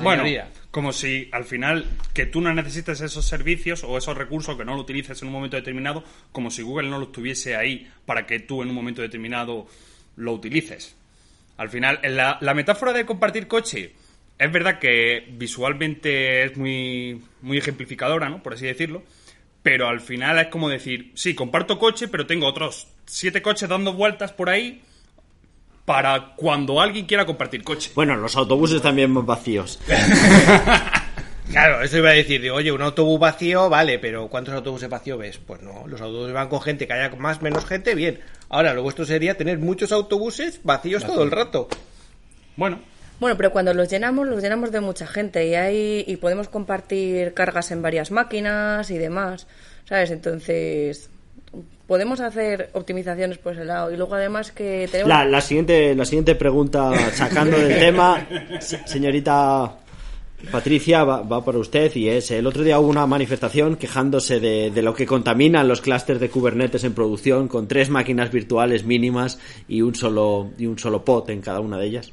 Bueno, 0.02 0.24
como 0.70 0.92
si 0.92 1.28
al 1.32 1.44
final 1.44 1.86
que 2.12 2.26
tú 2.26 2.40
no 2.40 2.52
necesites 2.52 3.00
esos 3.00 3.24
servicios 3.24 3.84
o 3.84 3.96
esos 3.96 4.16
recursos 4.16 4.56
que 4.56 4.64
no 4.64 4.74
lo 4.74 4.82
utilices 4.82 5.20
en 5.22 5.28
un 5.28 5.34
momento 5.34 5.56
determinado, 5.56 6.04
como 6.30 6.50
si 6.50 6.62
Google 6.62 6.90
no 6.90 6.98
los 6.98 7.10
tuviese 7.10 7.56
ahí 7.56 7.90
para 8.04 8.26
que 8.26 8.40
tú 8.40 8.62
en 8.62 8.68
un 8.68 8.74
momento 8.74 9.00
determinado 9.00 9.66
lo 10.16 10.32
utilices. 10.32 10.94
Al 11.56 11.70
final, 11.70 12.00
en 12.02 12.16
la, 12.16 12.38
la 12.40 12.54
metáfora 12.54 12.92
de 12.92 13.06
compartir 13.06 13.48
coche 13.48 13.94
es 14.38 14.52
verdad 14.52 14.78
que 14.78 15.26
visualmente 15.32 16.44
es 16.44 16.56
muy, 16.56 17.22
muy 17.42 17.58
ejemplificadora, 17.58 18.28
¿no? 18.28 18.42
Por 18.42 18.54
así 18.54 18.66
decirlo. 18.66 19.02
Pero 19.68 19.86
al 19.86 20.00
final 20.00 20.38
es 20.38 20.46
como 20.46 20.70
decir, 20.70 21.12
sí, 21.14 21.34
comparto 21.34 21.78
coche, 21.78 22.08
pero 22.08 22.26
tengo 22.26 22.46
otros 22.46 22.86
siete 23.04 23.42
coches 23.42 23.68
dando 23.68 23.92
vueltas 23.92 24.32
por 24.32 24.48
ahí 24.48 24.80
para 25.84 26.32
cuando 26.36 26.80
alguien 26.80 27.04
quiera 27.04 27.26
compartir 27.26 27.62
coche. 27.62 27.90
Bueno, 27.94 28.16
los 28.16 28.34
autobuses 28.34 28.80
también 28.80 29.14
vacíos. 29.26 29.78
Claro, 31.50 31.82
eso 31.82 31.96
iba 31.96 32.10
a 32.10 32.12
decir, 32.12 32.42
digo, 32.42 32.56
oye, 32.56 32.70
un 32.70 32.82
autobús 32.82 33.18
vacío, 33.18 33.70
vale, 33.70 33.98
pero 33.98 34.28
¿cuántos 34.28 34.52
autobuses 34.52 34.90
vacíos 34.90 35.18
ves? 35.18 35.38
Pues 35.38 35.62
no, 35.62 35.86
los 35.86 35.98
autobuses 36.02 36.34
van 36.34 36.48
con 36.48 36.60
gente, 36.60 36.86
que 36.86 36.92
haya 36.92 37.08
más 37.16 37.40
menos 37.40 37.64
gente, 37.64 37.94
bien. 37.94 38.20
Ahora, 38.50 38.74
lo 38.74 38.82
vuestro 38.82 39.06
sería 39.06 39.34
tener 39.34 39.58
muchos 39.58 39.90
autobuses 39.90 40.60
vacíos 40.62 41.06
todo 41.06 41.24
el 41.24 41.30
rato. 41.30 41.68
Bueno, 42.54 42.80
Bueno, 43.20 43.36
pero 43.36 43.50
cuando 43.50 43.74
los 43.74 43.88
llenamos, 43.90 44.28
los 44.28 44.42
llenamos 44.42 44.70
de 44.70 44.80
mucha 44.80 45.06
gente 45.06 45.46
y 45.46 45.54
hay 45.54 46.04
y 46.06 46.16
podemos 46.16 46.48
compartir 46.48 47.34
cargas 47.34 47.70
en 47.72 47.82
varias 47.82 48.10
máquinas 48.10 48.90
y 48.90 48.98
demás, 48.98 49.46
¿sabes? 49.88 50.10
Entonces 50.12 51.10
podemos 51.86 52.20
hacer 52.20 52.68
optimizaciones 52.74 53.38
por 53.38 53.54
ese 53.54 53.64
lado 53.64 53.90
y 53.90 53.96
luego 53.96 54.14
además 54.14 54.52
que 54.52 54.86
tenemos 54.92 55.08
La, 55.08 55.24
la 55.24 55.40
siguiente, 55.40 55.94
la 55.94 56.04
siguiente 56.04 56.34
pregunta, 56.34 56.92
sacando 57.12 57.58
del 57.58 57.78
tema, 57.80 58.24
se- 58.60 58.86
señorita 58.86 59.72
Patricia, 60.52 61.04
va, 61.04 61.22
va 61.22 61.44
para 61.44 61.58
usted 61.58 61.94
y 61.96 62.08
es, 62.08 62.30
el 62.30 62.46
otro 62.46 62.62
día 62.62 62.78
hubo 62.78 62.88
una 62.88 63.06
manifestación 63.06 63.76
quejándose 63.76 64.40
de, 64.40 64.70
de 64.70 64.82
lo 64.82 64.94
que 64.94 65.04
contaminan 65.04 65.66
los 65.66 65.80
clústeres 65.80 66.20
de 66.20 66.30
Kubernetes 66.30 66.84
en 66.84 66.94
producción 66.94 67.48
con 67.48 67.66
tres 67.66 67.90
máquinas 67.90 68.30
virtuales 68.30 68.84
mínimas 68.84 69.38
y 69.66 69.82
un 69.82 69.94
solo, 69.94 70.50
y 70.56 70.66
un 70.66 70.78
solo 70.78 71.04
pod 71.04 71.28
en 71.30 71.40
cada 71.40 71.60
una 71.60 71.76
de 71.76 71.86
ellas. 71.86 72.12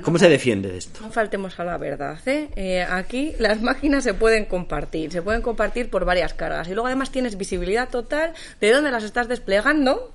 ¿Cómo 0.00 0.18
se 0.18 0.30
defiende 0.30 0.70
de 0.70 0.78
esto? 0.78 1.00
No 1.02 1.10
faltemos 1.10 1.60
a 1.60 1.64
la 1.64 1.76
verdad, 1.76 2.18
¿eh? 2.26 2.48
Eh, 2.56 2.82
Aquí 2.82 3.32
las 3.38 3.60
máquinas 3.60 4.04
se 4.04 4.14
pueden 4.14 4.46
compartir, 4.46 5.12
se 5.12 5.20
pueden 5.20 5.42
compartir 5.42 5.90
por 5.90 6.06
varias 6.06 6.32
cargas 6.32 6.68
y 6.68 6.72
luego 6.72 6.86
además 6.86 7.10
tienes 7.10 7.36
visibilidad 7.36 7.90
total 7.90 8.32
de 8.58 8.72
dónde 8.72 8.90
las 8.90 9.04
estás 9.04 9.28
desplegando, 9.28 10.14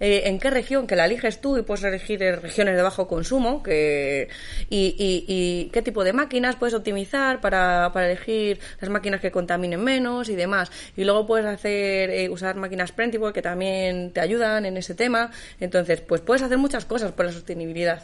eh, 0.00 0.22
en 0.26 0.38
qué 0.38 0.50
región, 0.50 0.86
que 0.86 0.96
la 0.96 1.06
eliges 1.06 1.40
tú 1.40 1.56
y 1.56 1.62
puedes 1.62 1.84
elegir 1.84 2.22
eh, 2.22 2.36
regiones 2.36 2.76
de 2.76 2.82
bajo 2.82 3.08
consumo, 3.08 3.62
que, 3.62 4.28
y, 4.70 4.94
y- 4.98 5.70
qué 5.72 5.82
tipo 5.82 6.04
de 6.04 6.12
máquinas 6.12 6.56
puedes 6.56 6.74
optimizar 6.74 7.40
para, 7.40 7.90
para 7.92 8.06
elegir 8.10 8.58
las 8.80 8.90
máquinas 8.90 9.20
que 9.20 9.30
contaminen 9.30 9.82
menos 9.82 10.28
y 10.28 10.36
demás. 10.36 10.70
Y 10.96 11.04
luego 11.04 11.26
puedes 11.26 11.46
hacer, 11.46 12.10
eh, 12.10 12.28
usar 12.28 12.56
máquinas 12.56 12.92
Prentible 12.92 13.32
que 13.32 13.42
también 13.42 14.12
te 14.12 14.20
ayudan 14.20 14.66
en 14.66 14.76
ese 14.76 14.94
tema. 14.94 15.30
Entonces, 15.60 16.00
pues 16.00 16.20
puedes 16.20 16.42
hacer 16.42 16.58
muchas 16.58 16.84
cosas 16.84 17.12
por 17.12 17.26
la 17.26 17.32
sostenibilidad. 17.32 18.02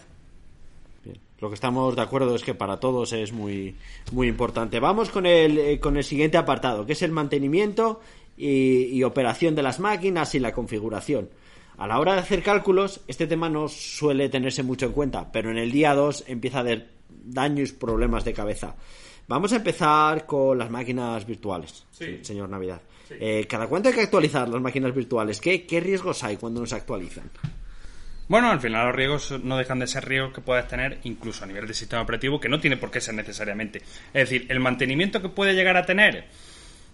Lo 1.40 1.48
que 1.48 1.54
estamos 1.56 1.96
de 1.96 2.02
acuerdo 2.02 2.36
es 2.36 2.44
que 2.44 2.54
para 2.54 2.78
todos 2.78 3.12
es 3.12 3.32
muy, 3.32 3.74
muy 4.12 4.28
importante. 4.28 4.78
Vamos 4.78 5.10
con 5.10 5.26
el, 5.26 5.58
eh, 5.58 5.80
con 5.80 5.96
el 5.96 6.04
siguiente 6.04 6.36
apartado, 6.38 6.86
que 6.86 6.92
es 6.92 7.02
el 7.02 7.10
mantenimiento 7.10 8.00
y, 8.36 8.84
y 8.84 9.02
operación 9.02 9.56
de 9.56 9.62
las 9.62 9.80
máquinas 9.80 10.36
y 10.36 10.38
la 10.38 10.52
configuración. 10.52 11.28
A 11.82 11.88
la 11.88 11.98
hora 11.98 12.12
de 12.12 12.20
hacer 12.20 12.44
cálculos, 12.44 13.00
este 13.08 13.26
tema 13.26 13.48
no 13.48 13.66
suele 13.66 14.28
tenerse 14.28 14.62
mucho 14.62 14.86
en 14.86 14.92
cuenta, 14.92 15.32
pero 15.32 15.50
en 15.50 15.58
el 15.58 15.72
día 15.72 15.94
2 15.94 16.26
empieza 16.28 16.58
a 16.58 16.60
haber 16.60 16.90
daños 17.08 17.70
y 17.70 17.72
problemas 17.72 18.24
de 18.24 18.32
cabeza. 18.32 18.76
Vamos 19.26 19.52
a 19.52 19.56
empezar 19.56 20.24
con 20.24 20.56
las 20.56 20.70
máquinas 20.70 21.26
virtuales, 21.26 21.84
señor 21.90 22.48
Navidad. 22.50 22.80
Eh, 23.10 23.48
¿Cada 23.48 23.66
cuánto 23.66 23.88
hay 23.88 23.96
que 23.96 24.02
actualizar 24.02 24.48
las 24.48 24.62
máquinas 24.62 24.94
virtuales? 24.94 25.40
¿Qué, 25.40 25.66
¿Qué 25.66 25.80
riesgos 25.80 26.22
hay 26.22 26.36
cuando 26.36 26.60
no 26.60 26.66
se 26.66 26.76
actualizan? 26.76 27.28
Bueno, 28.28 28.52
al 28.52 28.60
final 28.60 28.86
los 28.86 28.94
riesgos 28.94 29.42
no 29.42 29.58
dejan 29.58 29.80
de 29.80 29.88
ser 29.88 30.06
riesgos 30.06 30.32
que 30.32 30.40
puedes 30.40 30.68
tener 30.68 31.00
incluso 31.02 31.42
a 31.42 31.48
nivel 31.48 31.66
de 31.66 31.74
sistema 31.74 32.02
operativo, 32.02 32.38
que 32.38 32.48
no 32.48 32.60
tiene 32.60 32.76
por 32.76 32.92
qué 32.92 33.00
ser 33.00 33.14
necesariamente. 33.14 33.80
Es 34.14 34.30
decir, 34.30 34.46
el 34.50 34.60
mantenimiento 34.60 35.20
que 35.20 35.30
puede 35.30 35.52
llegar 35.52 35.76
a 35.76 35.84
tener, 35.84 36.28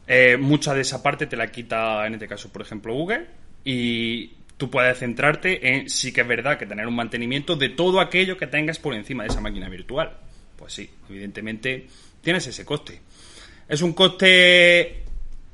eh, 0.06 0.38
mucha 0.38 0.72
de 0.72 0.80
esa 0.80 1.02
parte 1.02 1.26
te 1.26 1.36
la 1.36 1.48
quita, 1.48 2.06
en 2.06 2.14
este 2.14 2.26
caso, 2.26 2.50
por 2.50 2.62
ejemplo, 2.62 2.94
Google, 2.94 3.26
y 3.66 4.38
tú 4.58 4.68
puedes 4.68 4.98
centrarte 4.98 5.76
en 5.76 5.88
sí 5.88 6.12
que 6.12 6.20
es 6.20 6.28
verdad 6.28 6.58
que 6.58 6.66
tener 6.66 6.86
un 6.86 6.96
mantenimiento 6.96 7.56
de 7.56 7.70
todo 7.70 8.00
aquello 8.00 8.36
que 8.36 8.46
tengas 8.46 8.78
por 8.78 8.92
encima 8.92 9.22
de 9.22 9.30
esa 9.30 9.40
máquina 9.40 9.68
virtual. 9.68 10.18
Pues 10.56 10.74
sí, 10.74 10.90
evidentemente 11.08 11.86
tienes 12.20 12.46
ese 12.46 12.66
coste. 12.66 13.00
Es 13.68 13.80
un 13.80 13.92
coste 13.92 15.04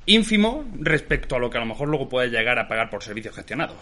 ínfimo 0.07 0.65
respecto 0.81 1.37
a 1.37 1.39
lo 1.39 1.51
que 1.51 1.59
a 1.59 1.61
lo 1.61 1.67
mejor 1.67 1.89
luego 1.89 2.09
puedes 2.09 2.33
llegar 2.33 2.59
a 2.59 2.67
pagar 2.67 2.91
por 2.91 3.03
servicios 3.03 3.35
gestionados. 3.37 3.77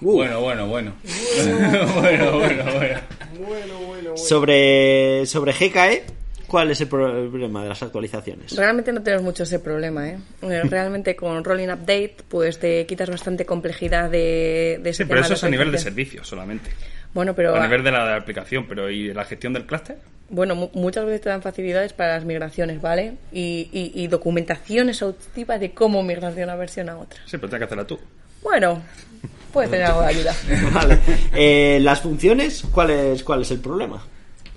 Uh, 0.00 0.16
Bueno, 0.16 0.40
bueno, 0.40 0.66
bueno. 0.66 0.92
bueno, 1.94 2.38
bueno, 2.38 2.72
bueno. 2.72 4.16
Sobre, 4.16 5.24
sobre 5.26 5.52
GKE, 5.52 6.04
¿cuál 6.52 6.70
es 6.70 6.80
el 6.82 6.86
problema 6.88 7.62
de 7.62 7.70
las 7.70 7.82
actualizaciones? 7.82 8.54
Realmente 8.54 8.92
no 8.92 9.02
tenemos 9.02 9.24
mucho 9.24 9.42
ese 9.44 9.58
problema, 9.58 10.06
¿eh? 10.10 10.18
Eh, 10.42 10.62
Realmente 10.70 11.16
con 11.16 11.42
Rolling 11.42 11.68
Update, 11.68 12.16
pues 12.28 12.58
te 12.58 12.84
quitas 12.86 13.08
bastante 13.08 13.46
complejidad 13.46 14.10
de, 14.10 14.78
de 14.82 14.90
ese 14.90 15.04
Sí, 15.04 15.08
pero 15.08 15.22
eso 15.22 15.32
es 15.34 15.42
a 15.44 15.48
nivel 15.48 15.72
de 15.72 15.78
servicio 15.78 16.22
solamente. 16.24 16.70
Bueno, 17.14 17.34
pero 17.34 17.56
A 17.56 17.62
nivel 17.64 17.82
de 17.82 17.90
la, 17.90 18.04
de 18.04 18.10
la 18.10 18.16
aplicación, 18.16 18.66
pero 18.68 18.90
¿y 18.90 19.08
de 19.08 19.14
la 19.14 19.24
gestión 19.24 19.54
del 19.54 19.64
clúster? 19.66 19.96
bueno, 20.28 20.54
mu- 20.54 20.70
muchas 20.74 21.04
veces 21.04 21.20
te 21.22 21.28
dan 21.30 21.42
facilidades 21.42 21.92
para 21.94 22.14
las 22.14 22.24
migraciones, 22.24 22.80
¿vale? 22.80 23.14
Y, 23.32 23.68
y, 23.72 23.92
y 23.94 24.06
documentación 24.08 24.88
exhaustiva 24.90 25.58
de 25.58 25.72
cómo 25.72 26.02
migrar 26.02 26.34
de 26.34 26.44
una 26.44 26.56
versión 26.56 26.88
a 26.90 26.96
otra. 26.98 27.18
Sí, 27.26 27.36
pero 27.38 27.48
tienes 27.50 27.58
que 27.60 27.64
hacerla 27.64 27.86
tú. 27.86 27.98
Bueno, 28.42 28.82
puedes 29.52 29.70
tener 29.70 29.86
algo 29.86 30.00
de 30.00 30.06
ayuda. 30.08 30.34
Vale. 30.72 30.98
Eh, 31.34 31.78
las 31.82 32.00
funciones, 32.00 32.62
¿cuál 32.72 32.90
es, 32.90 33.22
¿cuál 33.24 33.42
es 33.42 33.50
el 33.50 33.58
problema? 33.60 34.02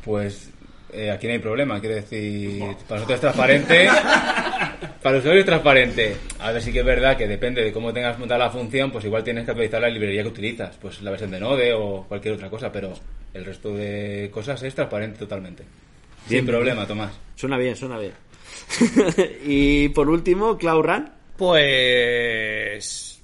Pues 0.06 0.50
eh, 0.96 1.12
aquí 1.12 1.28
no 1.28 1.34
hay 1.34 1.40
problema, 1.40 1.80
quiero 1.80 1.96
decir, 1.96 2.60
para 2.88 3.02
nosotros 3.02 3.12
es 3.12 3.22
transparente, 3.22 3.88
para 5.02 5.16
el 5.16 5.20
usuario 5.20 5.40
es 5.42 5.46
transparente. 5.46 6.16
A 6.40 6.52
ver, 6.52 6.62
sí 6.62 6.72
que 6.72 6.80
es 6.80 6.86
verdad 6.86 7.18
que 7.18 7.28
depende 7.28 7.64
de 7.64 7.72
cómo 7.72 7.92
tengas 7.94 8.18
montada 8.18 8.46
la 8.46 8.50
función, 8.50 8.92
pues 8.92 9.06
igual 9.06 9.24
tienes 9.24 9.46
que 9.46 9.52
actualizar 9.52 9.82
la 9.82 9.90
librería 9.90 10.24
que 10.24 10.30
utilizas, 10.30 10.76
pues 10.82 11.02
la 11.02 11.12
versión 11.12 11.32
de 11.32 11.40
Node 11.40 11.74
o 11.74 12.06
cualquier 12.08 12.36
otra 12.36 12.50
cosa, 12.50 12.72
pero 12.72 12.94
el 13.34 13.44
resto 13.44 13.74
de 13.74 14.30
cosas 14.34 14.62
es 14.64 14.74
transparente 14.74 15.20
totalmente. 15.20 15.64
Bien. 16.28 16.42
Sin 16.42 16.46
problema, 16.46 16.88
Tomás. 16.88 17.12
Suena 17.36 17.58
bien, 17.58 17.76
suena 17.76 18.00
bien. 18.00 18.14
y 19.46 19.90
por 19.90 20.10
último, 20.10 20.58
Cloud 20.58 20.84
Run. 20.84 21.10
Pues... 21.38 23.15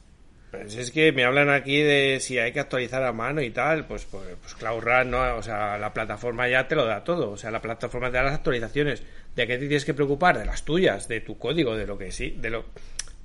Pues 0.51 0.75
es 0.75 0.91
que 0.91 1.13
me 1.13 1.23
hablan 1.23 1.49
aquí 1.49 1.81
de 1.81 2.19
si 2.19 2.37
hay 2.37 2.51
que 2.51 2.59
actualizar 2.59 3.01
a 3.03 3.13
mano 3.13 3.41
y 3.41 3.51
tal, 3.51 3.87
pues, 3.87 4.03
pues, 4.03 4.25
pues 4.41 4.53
Cloud 4.55 4.81
Run, 4.81 5.11
¿no? 5.11 5.37
O 5.37 5.41
sea, 5.41 5.77
la 5.77 5.93
plataforma 5.93 6.49
ya 6.49 6.67
te 6.67 6.75
lo 6.75 6.85
da 6.85 7.05
todo. 7.05 7.31
O 7.31 7.37
sea, 7.37 7.51
la 7.51 7.61
plataforma 7.61 8.11
te 8.11 8.17
da 8.17 8.23
las 8.23 8.33
actualizaciones. 8.35 9.01
¿De 9.33 9.47
qué 9.47 9.53
te 9.53 9.67
tienes 9.67 9.85
que 9.85 9.93
preocupar? 9.93 10.37
De 10.37 10.45
las 10.45 10.63
tuyas, 10.65 11.07
de 11.07 11.21
tu 11.21 11.37
código, 11.37 11.77
de 11.77 11.87
lo 11.87 11.97
que 11.97 12.11
sí, 12.11 12.35
de 12.37 12.49
lo... 12.49 12.65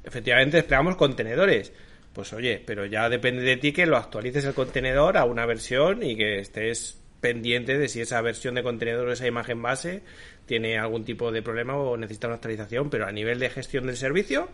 Efectivamente 0.04 0.58
desplegamos 0.58 0.94
contenedores. 0.94 1.72
Pues 2.12 2.32
oye, 2.32 2.62
pero 2.64 2.86
ya 2.86 3.08
depende 3.08 3.42
de 3.42 3.56
ti 3.56 3.72
que 3.72 3.86
lo 3.86 3.96
actualices 3.96 4.44
el 4.44 4.54
contenedor 4.54 5.18
a 5.18 5.24
una 5.24 5.46
versión 5.46 6.04
y 6.04 6.16
que 6.16 6.38
estés 6.38 6.98
pendiente 7.20 7.76
de 7.76 7.88
si 7.88 8.00
esa 8.00 8.20
versión 8.20 8.54
de 8.54 8.62
contenedor 8.62 9.08
o 9.08 9.12
esa 9.12 9.26
imagen 9.26 9.60
base 9.60 10.02
tiene 10.46 10.78
algún 10.78 11.04
tipo 11.04 11.32
de 11.32 11.42
problema 11.42 11.76
o 11.76 11.96
necesita 11.96 12.28
una 12.28 12.36
actualización, 12.36 12.88
pero 12.88 13.06
a 13.06 13.12
nivel 13.12 13.40
de 13.40 13.50
gestión 13.50 13.86
del 13.86 13.96
servicio, 13.96 14.48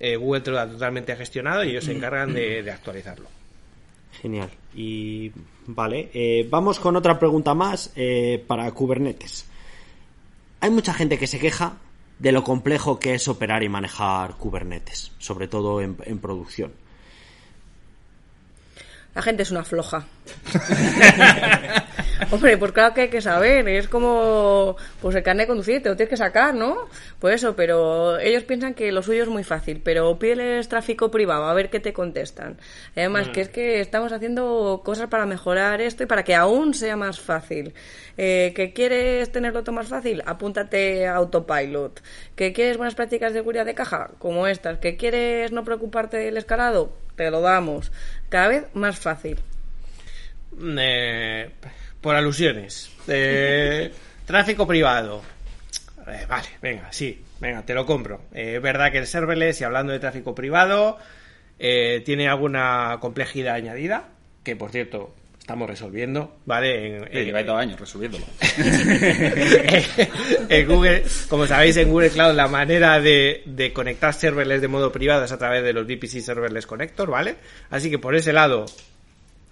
eh, 0.00 0.16
Google 0.16 0.40
te 0.40 0.50
lo 0.50 0.56
da 0.56 0.68
totalmente 0.68 1.14
gestionado 1.16 1.64
y 1.64 1.70
ellos 1.70 1.84
se 1.84 1.92
encargan 1.96 2.32
de, 2.32 2.62
de 2.62 2.70
actualizarlo. 2.70 3.28
Genial. 4.20 4.50
Y 4.74 5.32
vale, 5.66 6.10
eh, 6.12 6.46
vamos 6.50 6.80
con 6.80 6.96
otra 6.96 7.18
pregunta 7.18 7.54
más 7.54 7.92
eh, 7.94 8.42
para 8.46 8.70
Kubernetes. 8.72 9.46
Hay 10.60 10.70
mucha 10.70 10.92
gente 10.92 11.18
que 11.18 11.26
se 11.26 11.38
queja 11.38 11.76
de 12.18 12.32
lo 12.32 12.42
complejo 12.42 12.98
que 12.98 13.14
es 13.14 13.28
operar 13.28 13.62
y 13.62 13.68
manejar 13.68 14.34
Kubernetes, 14.34 15.12
sobre 15.18 15.46
todo 15.46 15.80
en, 15.80 15.96
en 16.04 16.18
producción. 16.18 16.72
La 19.14 19.22
gente 19.22 19.42
es 19.42 19.50
una 19.50 19.64
floja. 19.64 20.06
Hombre, 22.30 22.58
pues 22.58 22.72
claro 22.72 22.92
que 22.92 23.00
hay 23.02 23.08
que 23.08 23.22
saber, 23.22 23.66
es 23.70 23.88
como 23.88 24.76
pues 25.00 25.16
el 25.16 25.22
carnet 25.22 25.44
de 25.44 25.48
conducir, 25.48 25.82
te 25.82 25.88
lo 25.88 25.96
tienes 25.96 26.10
que 26.10 26.16
sacar, 26.18 26.54
¿no? 26.54 26.86
Pues 27.18 27.36
eso, 27.36 27.56
pero 27.56 28.18
ellos 28.18 28.44
piensan 28.44 28.74
que 28.74 28.92
lo 28.92 29.02
suyo 29.02 29.22
es 29.22 29.30
muy 29.30 29.44
fácil, 29.44 29.80
pero 29.82 30.18
pídeles 30.18 30.68
tráfico 30.68 31.10
privado, 31.10 31.46
a 31.46 31.54
ver 31.54 31.70
qué 31.70 31.80
te 31.80 31.94
contestan. 31.94 32.58
Además, 32.94 33.30
que 33.30 33.40
es 33.40 33.48
que 33.48 33.80
estamos 33.80 34.12
haciendo 34.12 34.82
cosas 34.84 35.08
para 35.08 35.24
mejorar 35.24 35.80
esto 35.80 36.02
y 36.02 36.06
para 36.06 36.22
que 36.22 36.34
aún 36.34 36.74
sea 36.74 36.96
más 36.96 37.18
fácil. 37.18 37.72
Eh, 38.18 38.52
¿Que 38.54 38.74
quieres 38.74 39.32
tenerlo 39.32 39.62
todo 39.62 39.76
más 39.76 39.88
fácil? 39.88 40.22
Apúntate 40.26 41.06
a 41.06 41.14
Autopilot. 41.14 42.02
¿Que 42.36 42.52
quieres 42.52 42.76
buenas 42.76 42.94
prácticas 42.94 43.32
de 43.32 43.38
seguridad 43.38 43.64
de 43.64 43.74
caja? 43.74 44.10
Como 44.18 44.46
estas. 44.46 44.78
¿Que 44.80 44.98
quieres 44.98 45.50
no 45.50 45.64
preocuparte 45.64 46.18
del 46.18 46.36
escalado? 46.36 46.92
Te 47.16 47.30
lo 47.30 47.40
damos. 47.40 47.90
Cada 48.28 48.48
vez 48.48 48.64
más 48.74 48.98
fácil. 48.98 49.38
Eh, 50.60 51.50
por 52.00 52.14
alusiones. 52.16 52.90
Eh, 53.08 53.90
tráfico 54.26 54.66
privado. 54.66 55.22
Eh, 56.06 56.26
vale, 56.28 56.48
venga, 56.62 56.88
sí, 56.92 57.22
venga, 57.40 57.62
te 57.62 57.74
lo 57.74 57.84
compro. 57.86 58.22
Eh, 58.32 58.54
es 58.56 58.62
verdad 58.62 58.92
que 58.92 58.98
el 58.98 59.06
serverless, 59.06 59.60
y 59.60 59.64
hablando 59.64 59.92
de 59.92 59.98
tráfico 59.98 60.34
privado, 60.34 60.98
eh, 61.58 62.02
tiene 62.04 62.28
alguna 62.28 62.98
complejidad 63.00 63.54
añadida, 63.56 64.08
que 64.44 64.56
por 64.56 64.70
cierto 64.70 65.14
estamos 65.38 65.68
resolviendo, 65.68 66.36
¿vale? 66.44 66.96
En, 66.98 67.08
en- 67.16 67.24
lleváis 67.24 67.46
dos 67.46 67.58
años 67.58 67.80
resolviéndolo. 67.80 68.24
en 70.48 70.68
Google, 70.68 71.04
como 71.28 71.46
sabéis, 71.46 71.76
en 71.78 71.90
Google 71.90 72.10
Cloud 72.10 72.34
la 72.34 72.48
manera 72.48 73.00
de, 73.00 73.42
de 73.46 73.72
conectar 73.72 74.12
serverless 74.14 74.60
de 74.60 74.68
modo 74.68 74.92
privado 74.92 75.24
es 75.24 75.32
a 75.32 75.38
través 75.38 75.62
de 75.62 75.72
los 75.72 75.86
VPC 75.86 76.20
Serverless 76.20 76.66
Connector, 76.66 77.10
¿vale? 77.10 77.36
Así 77.70 77.90
que 77.90 77.98
por 77.98 78.14
ese 78.14 78.32
lado 78.32 78.66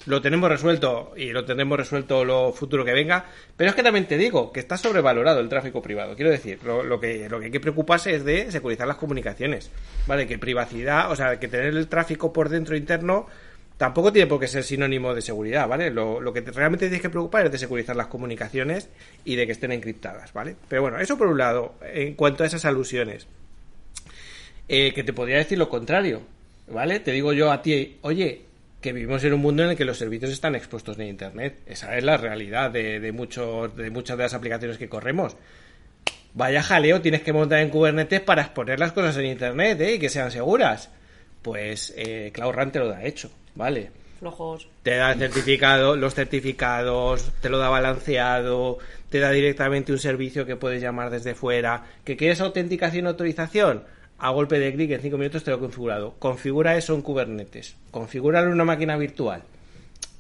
lo 0.07 0.21
tenemos 0.23 0.49
resuelto 0.49 1.13
y 1.17 1.31
lo 1.33 1.45
tendremos 1.45 1.77
resuelto 1.79 2.25
lo 2.25 2.53
futuro 2.53 2.85
que 2.85 2.93
venga, 2.93 3.27
pero 3.57 3.71
es 3.71 3.77
que 3.77 3.83
también 3.83 4.07
te 4.07 4.17
digo 4.17 4.53
que 4.53 4.61
está 4.61 4.77
sobrevalorado 4.77 5.41
el 5.41 5.49
tráfico 5.49 5.83
privado. 5.83 6.15
Quiero 6.17 6.31
decir, 6.31 6.61
lo, 6.65 6.99
que, 7.01 7.29
lo 7.29 7.39
que 7.39 7.47
hay 7.47 7.51
que 7.51 7.61
preocuparse 7.61 8.15
es 8.15 8.25
de 8.25 8.51
securizar 8.51 8.87
las 8.87 8.97
comunicaciones, 8.97 9.71
¿vale? 10.07 10.27
Que 10.27 10.39
privacidad, 10.39 11.11
o 11.11 11.17
sea, 11.17 11.39
que 11.41 11.49
tener 11.49 11.75
el 11.77 11.89
tráfico 11.89 12.33
por 12.33 12.49
dentro 12.49 12.77
interno 12.77 13.27
tampoco 13.77 14.11
tiene 14.11 14.27
por 14.27 14.41
qué 14.41 14.49
ser 14.49 14.65
sinónimo 14.65 15.13
de 15.15 15.21
seguridad, 15.21 15.69
¿vale? 15.69 15.91
Lo, 15.91 16.21
lo 16.21 16.33
que 16.33 16.41
te- 16.41 16.51
realmente 16.51 16.87
tienes 16.87 17.03
que 17.03 17.11
preocupar 17.11 17.45
es 17.45 17.53
de 17.53 17.59
securizar 17.59 17.95
las 17.95 18.07
comunicaciones 18.07 18.89
y 19.25 19.37
de 19.37 19.45
que 19.45 19.53
estén 19.53 19.71
encriptadas, 19.73 20.33
¿vale? 20.33 20.57
Pero 20.69 20.81
bueno, 20.83 20.99
eso 20.99 21.19
por 21.19 21.27
un 21.27 21.37
lado, 21.37 21.75
en 21.83 22.15
cuanto 22.15 22.43
a 22.43 22.47
esas 22.47 22.65
alusiones. 22.65 23.27
Eh, 24.69 24.93
que 24.95 25.05
te 25.05 25.13
podría 25.13 25.37
decir 25.37 25.59
lo 25.59 25.69
contrario, 25.69 26.23
¿vale? 26.69 27.01
Te 27.01 27.13
digo 27.13 27.33
yo 27.33 27.53
a 27.53 27.61
ti, 27.63 27.99
oye, 28.01 28.46
que 28.87 28.93
vivimos 28.93 29.25
en 29.25 29.33
un 29.33 29.41
mundo 29.41 29.65
en 29.65 29.71
el 29.71 29.77
que 29.77 29.85
los 29.85 29.99
servicios 29.99 30.31
están 30.31 30.55
expuestos 30.55 30.97
en 31.01 31.09
Internet. 31.09 31.59
Esa 31.67 31.99
es 31.99 32.05
la 32.05 32.17
realidad 32.19 32.71
de, 32.71 33.01
de, 33.01 33.11
muchos, 33.11 33.75
de 33.75 33.91
muchas 33.91 34.17
de 34.17 34.23
las 34.23 34.33
aplicaciones 34.33 34.79
que 34.79 34.89
corremos. 34.89 35.37
Vaya 36.35 36.63
jaleo 36.63 37.01
tienes 37.01 37.23
que 37.23 37.33
montar 37.33 37.59
en 37.59 37.71
Kubernetes 37.71 38.21
para 38.21 38.43
exponer 38.43 38.79
las 38.79 38.93
cosas 38.93 39.17
en 39.17 39.27
Internet, 39.27 39.81
¿eh? 39.81 39.95
Y 39.95 39.99
que 39.99 40.09
sean 40.09 40.31
seguras. 40.31 40.89
Pues 41.43 41.95
eh, 41.97 42.31
Cloud 42.33 42.53
Run 42.53 42.71
te 42.71 42.79
lo 42.79 42.87
da 42.87 43.03
hecho, 43.03 43.29
¿vale? 43.57 43.91
Flojos. 44.21 44.69
te 44.85 44.95
da 44.95 45.11
el 45.11 45.19
certificado, 45.19 45.97
los 45.97 46.15
certificados, 46.15 47.33
te 47.41 47.49
lo 47.49 47.59
da 47.59 47.69
balanceado, 47.69 48.79
te 49.11 49.19
da 49.19 49.33
directamente 49.33 49.91
un 49.91 49.99
servicio 49.99 50.47
que 50.47 50.55
puedes 50.55 50.81
llamar 50.81 51.11
desde 51.11 51.35
fuera. 51.35 51.83
¿Que 52.05 52.17
quieres 52.17 52.41
autenticación 52.41 53.07
y 53.07 53.09
autorización? 53.09 53.83
A 54.19 54.31
golpe 54.31 54.59
de 54.59 54.73
clic 54.73 54.91
en 54.93 55.01
5 55.03 55.19
minutos 55.19 55.45
te 55.45 55.51
lo 55.51 55.59
he 55.59 55.61
configurado. 55.61 56.15
Configura 56.19 56.77
eso 56.77 56.95
en 56.95 57.03
Kubernetes. 57.03 57.77
Configúralo 57.91 58.49
en 58.49 58.55
una 58.55 58.65
máquina 58.65 58.97
virtual. 58.97 59.43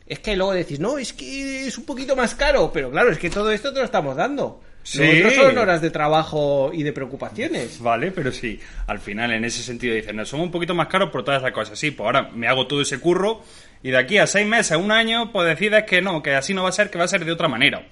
Es 0.07 0.21
que 0.21 0.37
luego 0.37 0.53
decís, 0.53 0.79
no, 0.79 0.99
es 0.99 1.13
que 1.13 1.67
es 1.67 1.79
un 1.79 1.85
poquito 1.85 2.15
más 2.15 2.35
caro, 2.35 2.71
pero 2.73 2.91
claro, 2.91 3.11
es 3.11 3.19
que 3.19 3.31
todo 3.31 3.51
esto 3.51 3.73
te 3.73 3.81
lo 3.81 3.85
estamos 3.85 4.17
dando. 4.17 4.61
Sí. 4.85 5.21
Son 5.35 5.59
horas 5.59 5.81
de 5.81 5.91
trabajo 5.91 6.71
y 6.73 6.85
de 6.85 6.93
preocupaciones. 6.93 7.81
Vale, 7.81 8.13
pero 8.13 8.31
sí, 8.31 8.61
al 8.87 9.01
final 9.01 9.33
en 9.33 9.45
ese 9.45 9.65
sentido 9.65 9.97
dicen, 9.97 10.15
no, 10.15 10.25
somos 10.25 10.47
un 10.47 10.53
poquito 10.53 10.77
más 10.77 10.87
caros 10.87 11.11
por 11.11 11.25
todas 11.25 11.43
esas 11.43 11.53
cosas. 11.53 11.77
Sí, 11.77 11.91
pues 11.91 12.07
ahora 12.07 12.31
me 12.33 12.47
hago 12.47 12.69
todo 12.69 12.83
ese 12.83 13.01
curro 13.01 13.43
y 13.83 13.91
de 13.91 13.99
aquí 13.99 14.19
a 14.19 14.29
seis 14.29 14.47
meses, 14.47 14.77
un 14.77 14.93
año, 14.93 15.33
pues 15.33 15.49
decides 15.49 15.85
que 15.85 16.03
no, 16.03 16.23
que 16.23 16.37
así 16.37 16.55
no 16.55 16.63
va 16.63 16.69
a 16.69 16.73
ser, 16.73 16.89
que 16.89 16.99
va 16.99 17.05
a 17.05 17.09
ser 17.09 17.25
de 17.25 17.33
otra 17.33 17.49
manera. 17.49 17.85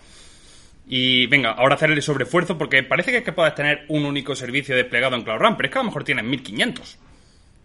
Y 0.86 1.26
venga, 1.26 1.52
ahora 1.52 1.76
hacer 1.76 1.90
el 1.90 2.02
sobreesfuerzo 2.02 2.58
porque 2.58 2.82
parece 2.82 3.10
que 3.10 3.18
es 3.18 3.24
que 3.24 3.32
puedes 3.32 3.54
tener 3.54 3.84
un 3.88 4.04
único 4.04 4.36
servicio 4.36 4.76
desplegado 4.76 5.16
en 5.16 5.22
Cloud 5.22 5.38
Run, 5.38 5.56
pero 5.56 5.66
es 5.66 5.72
que 5.72 5.78
a 5.78 5.82
lo 5.82 5.86
mejor 5.86 6.04
tienes 6.04 6.24
1500. 6.24 6.98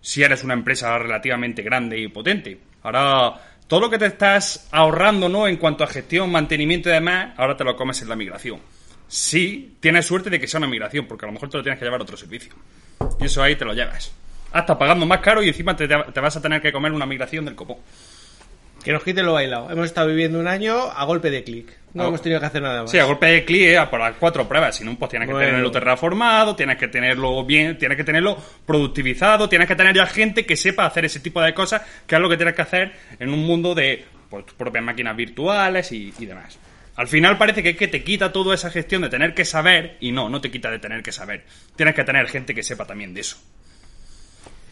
Si 0.02 0.24
eres 0.24 0.44
una 0.44 0.54
empresa 0.54 0.98
relativamente 0.98 1.62
grande 1.62 2.00
y 2.00 2.08
potente. 2.08 2.58
Ahora, 2.84 3.34
todo 3.68 3.82
lo 3.82 3.90
que 3.90 3.98
te 3.98 4.06
estás 4.06 4.70
ahorrando, 4.72 5.28
¿no? 5.28 5.48
En 5.48 5.58
cuanto 5.58 5.84
a 5.84 5.88
gestión, 5.88 6.32
mantenimiento 6.32 6.90
y 6.90 6.94
demás, 6.94 7.34
ahora 7.38 7.58
te 7.58 7.66
lo 7.66 7.76
comes 7.76 8.02
en 8.02 8.10
la 8.10 8.16
migración. 8.16 8.60
Sí, 9.08 9.76
tienes 9.80 10.06
suerte 10.06 10.30
de 10.30 10.40
que 10.40 10.48
sea 10.48 10.60
una 10.60 10.68
migración, 10.68 11.06
porque 11.06 11.26
a 11.26 11.28
lo 11.28 11.34
mejor 11.34 11.50
te 11.50 11.58
lo 11.58 11.64
tienes 11.64 11.80
que 11.80 11.86
llevar 11.86 12.00
a 12.00 12.04
otro 12.04 12.16
servicio. 12.16 12.54
Y 13.20 13.26
eso 13.26 13.44
ahí 13.44 13.56
te 13.56 13.66
lo 13.66 13.74
llevas. 13.74 14.14
Hasta 14.54 14.78
pagando 14.78 15.06
más 15.06 15.20
caro 15.20 15.44
y 15.44 15.50
encima 15.50 15.76
te, 15.76 15.88
te 15.88 16.20
vas 16.20 16.38
a 16.38 16.42
tener 16.42 16.62
que 16.62 16.72
comer 16.72 16.94
una 16.94 17.06
migración 17.06 17.44
del 17.44 17.56
copón. 17.56 17.78
Que 18.84 18.94
nos 18.94 19.04
quite 19.04 19.22
lo 19.24 19.34
bailado. 19.34 19.70
Hemos 19.70 19.86
estado 19.88 20.08
viviendo 20.08 20.40
un 20.40 20.48
año 20.48 20.78
a 20.92 21.04
golpe 21.06 21.30
de 21.30 21.44
clic. 21.44 21.70
No 21.94 22.04
Ah. 22.04 22.08
hemos 22.08 22.22
tenido 22.22 22.40
que 22.40 22.46
hacer 22.46 22.62
nada 22.62 22.82
más. 22.84 22.92
Sí, 22.92 22.98
a 23.00 23.04
golpe 23.04 23.26
de 23.26 23.44
clic, 23.44 23.62
eh, 23.64 23.88
por 23.90 24.00
las 24.00 24.16
cuatro 24.16 24.48
pruebas. 24.48 24.76
Si 24.78 24.84
no, 24.86 24.96
pues 24.98 25.10
tienes 25.10 25.28
que 25.28 25.34
Bueno. 25.34 25.48
tenerlo 25.48 25.72
terraformado, 25.72 26.56
tienes 26.56 26.78
que 26.78 26.88
tenerlo 26.88 27.44
bien, 27.46 27.78
tienes 27.78 27.98
que 27.98 28.04
tenerlo 28.04 28.38
productivizado, 28.66 29.50
tienes 29.50 29.68
que 29.68 29.76
tener 29.76 29.96
ya 29.96 30.06
gente 30.06 30.46
que 30.46 30.56
sepa 30.56 30.86
hacer 30.86 31.04
ese 31.06 31.20
tipo 31.20 31.42
de 31.42 31.54
cosas, 31.54 31.82
que 32.08 32.16
es 32.16 32.22
lo 32.22 32.30
que 32.30 32.38
tienes 32.38 32.56
que 32.56 32.62
hacer 32.62 32.94
en 33.20 33.30
un 33.34 33.46
mundo 33.46 33.76
de 33.76 34.06
pues, 34.30 34.46
tus 34.46 34.56
propias 34.56 34.84
máquinas 34.84 35.16
virtuales 35.18 35.92
y, 35.92 36.14
y 36.18 36.26
demás. 36.26 36.58
Al 36.96 37.08
final 37.08 37.38
parece 37.38 37.64
que 37.64 37.70
es 37.72 37.78
que 37.78 37.88
te 37.88 38.04
quita 38.04 38.32
toda 38.32 38.54
esa 38.56 38.70
gestión 38.70 39.02
de 39.02 39.10
tener 39.10 39.34
que 39.34 39.44
saber, 39.46 39.98
y 40.00 40.12
no, 40.12 40.30
no 40.30 40.40
te 40.40 40.52
quita 40.52 40.70
de 40.70 40.80
tener 40.80 41.02
que 41.02 41.12
saber. 41.12 41.44
Tienes 41.76 41.96
que 41.96 42.04
tener 42.04 42.28
gente 42.28 42.54
que 42.54 42.62
sepa 42.64 42.86
también 42.86 43.14
de 43.14 43.22
eso. 43.22 43.38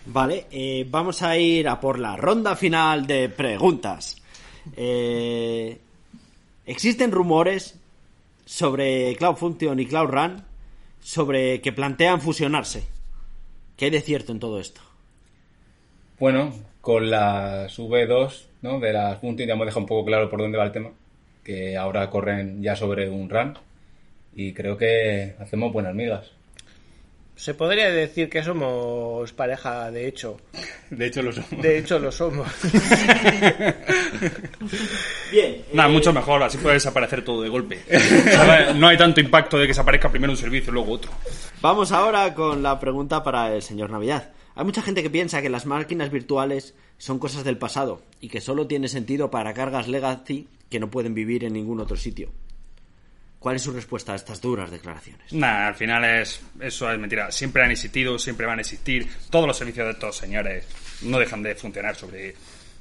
Vale, 0.09 0.45
eh, 0.51 0.85
vamos 0.89 1.21
a 1.21 1.37
ir 1.37 1.67
a 1.67 1.81
por 1.81 1.99
la 1.99 2.15
ronda 2.15 2.55
final 2.55 3.05
de 3.05 3.27
preguntas. 3.27 4.15
Eh, 4.77 5.77
existen 6.65 7.11
rumores 7.11 7.77
sobre 8.45 9.17
Cloud 9.17 9.35
Function 9.35 9.77
y 9.81 9.85
Cloud 9.85 10.07
Run 10.09 10.43
sobre 11.01 11.59
que 11.59 11.73
plantean 11.73 12.21
fusionarse. 12.21 12.87
¿Qué 13.75 13.85
hay 13.85 13.91
de 13.91 13.99
cierto 13.99 14.31
en 14.31 14.39
todo 14.39 14.61
esto? 14.61 14.79
Bueno, 16.19 16.53
con 16.79 17.09
las 17.09 17.77
V2 17.77 18.45
¿no? 18.61 18.79
de 18.79 18.93
las 18.93 19.19
Function 19.19 19.45
ya 19.45 19.55
hemos 19.55 19.65
dejado 19.65 19.81
un 19.81 19.87
poco 19.87 20.05
claro 20.05 20.29
por 20.29 20.39
dónde 20.39 20.57
va 20.57 20.63
el 20.63 20.71
tema, 20.71 20.91
que 21.43 21.75
ahora 21.75 22.09
corren 22.09 22.63
ya 22.63 22.77
sobre 22.77 23.09
un 23.09 23.29
run 23.29 23.57
y 24.33 24.53
creo 24.53 24.77
que 24.77 25.35
hacemos 25.37 25.73
buenas 25.73 25.93
migas. 25.93 26.31
Se 27.37 27.53
podría 27.53 27.91
decir 27.91 28.29
que 28.29 28.43
somos 28.43 29.31
pareja, 29.33 29.91
de 29.91 30.07
hecho. 30.07 30.41
De 30.89 31.05
hecho, 31.05 31.21
lo 31.21 31.31
somos. 31.31 31.61
De 31.61 31.77
hecho, 31.77 31.99
lo 31.99 32.11
somos. 32.11 32.47
Bien, 35.31 35.63
Nada, 35.71 35.87
mucho 35.87 36.11
mejor, 36.11 36.41
así 36.41 36.57
puede 36.57 36.73
desaparecer 36.73 37.23
todo 37.23 37.43
de 37.43 37.49
golpe. 37.49 37.79
No 38.75 38.87
hay 38.87 38.97
tanto 38.97 39.21
impacto 39.21 39.57
de 39.57 39.65
que 39.65 39.69
desaparezca 39.69 40.09
primero 40.09 40.33
un 40.33 40.37
servicio 40.37 40.71
y 40.71 40.73
luego 40.73 40.93
otro. 40.93 41.11
Vamos 41.61 41.91
ahora 41.91 42.33
con 42.33 42.63
la 42.63 42.79
pregunta 42.79 43.23
para 43.23 43.53
el 43.53 43.61
señor 43.61 43.91
Navidad. 43.91 44.31
Hay 44.55 44.65
mucha 44.65 44.81
gente 44.81 45.03
que 45.03 45.11
piensa 45.11 45.43
que 45.43 45.51
las 45.51 45.67
máquinas 45.67 46.09
virtuales 46.09 46.73
son 46.97 47.19
cosas 47.19 47.43
del 47.43 47.59
pasado 47.59 48.01
y 48.19 48.29
que 48.29 48.41
solo 48.41 48.65
tiene 48.65 48.87
sentido 48.87 49.29
para 49.29 49.53
cargas 49.53 49.87
legacy 49.87 50.47
que 50.71 50.79
no 50.79 50.89
pueden 50.89 51.13
vivir 51.13 51.43
en 51.43 51.53
ningún 51.53 51.79
otro 51.81 51.97
sitio. 51.97 52.31
¿Cuál 53.39 53.55
es 53.55 53.61
su 53.61 53.71
respuesta 53.71 54.13
a 54.13 54.15
estas 54.15 54.41
duras 54.41 54.71
declaraciones? 54.71 55.31
Nah, 55.31 55.67
al 55.67 55.75
final 55.75 56.03
es 56.03 56.41
eso 56.59 56.91
es 56.91 56.99
mentira. 56.99 57.31
Siempre 57.31 57.63
han 57.63 57.71
existido, 57.71 58.17
siempre 58.17 58.47
van 58.47 58.57
a 58.57 58.61
existir. 58.61 59.07
Todos 59.29 59.47
los 59.47 59.57
servicios 59.57 59.85
de 59.85 59.93
estos 59.93 60.17
señores 60.17 60.65
no 61.03 61.19
dejan 61.19 61.43
de 61.43 61.53
funcionar 61.55 61.95
sobre, 61.95 62.33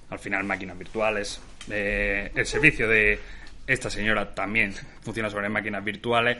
al 0.09 0.19
final, 0.19 0.45
máquinas 0.45 0.79
virtuales. 0.79 1.41
Eh, 1.71 2.31
el 2.35 2.47
servicio 2.47 2.89
de 2.89 3.19
esta 3.67 3.91
señora 3.91 4.35
también 4.35 4.75
funciona 5.03 5.29
sobre 5.29 5.49
máquinas 5.49 5.85
virtuales. 5.85 6.39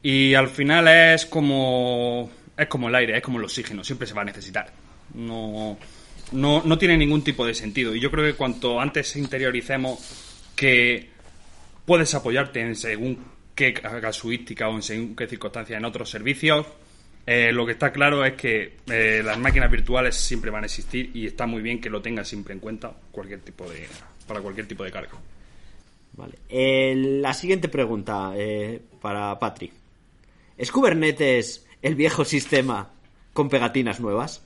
Y 0.00 0.34
al 0.34 0.48
final 0.48 0.86
es 0.86 1.26
como 1.26 2.30
es 2.56 2.68
como 2.68 2.88
el 2.88 2.94
aire, 2.94 3.16
es 3.16 3.22
como 3.22 3.38
el 3.38 3.44
oxígeno, 3.44 3.82
siempre 3.82 4.06
se 4.06 4.14
va 4.14 4.22
a 4.22 4.26
necesitar. 4.26 4.72
No, 5.14 5.76
no, 6.32 6.62
no 6.64 6.78
tiene 6.78 6.96
ningún 6.96 7.24
tipo 7.24 7.44
de 7.46 7.54
sentido. 7.54 7.94
Y 7.94 8.00
yo 8.00 8.10
creo 8.10 8.24
que 8.24 8.34
cuanto 8.34 8.80
antes 8.80 9.16
interioricemos 9.16 9.98
que 10.54 11.10
puedes 11.84 12.14
apoyarte 12.14 12.60
en 12.60 12.76
según 12.76 13.18
qué 13.54 13.72
casuística 13.72 14.68
o 14.68 14.74
en 14.74 14.82
según 14.82 15.16
qué 15.16 15.26
circunstancias 15.26 15.78
en 15.78 15.84
otros 15.84 16.10
servicios. 16.10 16.66
Eh, 17.26 17.52
lo 17.52 17.64
que 17.64 17.72
está 17.72 17.90
claro 17.90 18.24
es 18.24 18.34
que 18.34 18.76
eh, 18.86 19.22
las 19.24 19.38
máquinas 19.38 19.70
virtuales 19.70 20.14
siempre 20.14 20.50
van 20.50 20.64
a 20.64 20.66
existir 20.66 21.10
y 21.14 21.26
está 21.26 21.46
muy 21.46 21.62
bien 21.62 21.80
que 21.80 21.88
lo 21.88 22.02
tengas 22.02 22.28
siempre 22.28 22.52
en 22.52 22.60
cuenta 22.60 22.92
cualquier 23.10 23.40
tipo 23.40 23.68
de, 23.70 23.86
para 24.26 24.40
cualquier 24.40 24.66
tipo 24.66 24.84
de 24.84 24.90
carga. 24.90 25.12
Vale. 26.12 26.34
Eh, 26.48 26.94
la 26.96 27.32
siguiente 27.32 27.68
pregunta 27.68 28.32
para 29.00 29.38
Patrick. 29.38 29.72
¿Es 30.56 30.70
Kubernetes 30.70 31.66
el 31.80 31.94
viejo 31.94 32.24
sistema 32.24 32.90
con 33.32 33.48
pegatinas 33.48 34.00
nuevas? 34.00 34.44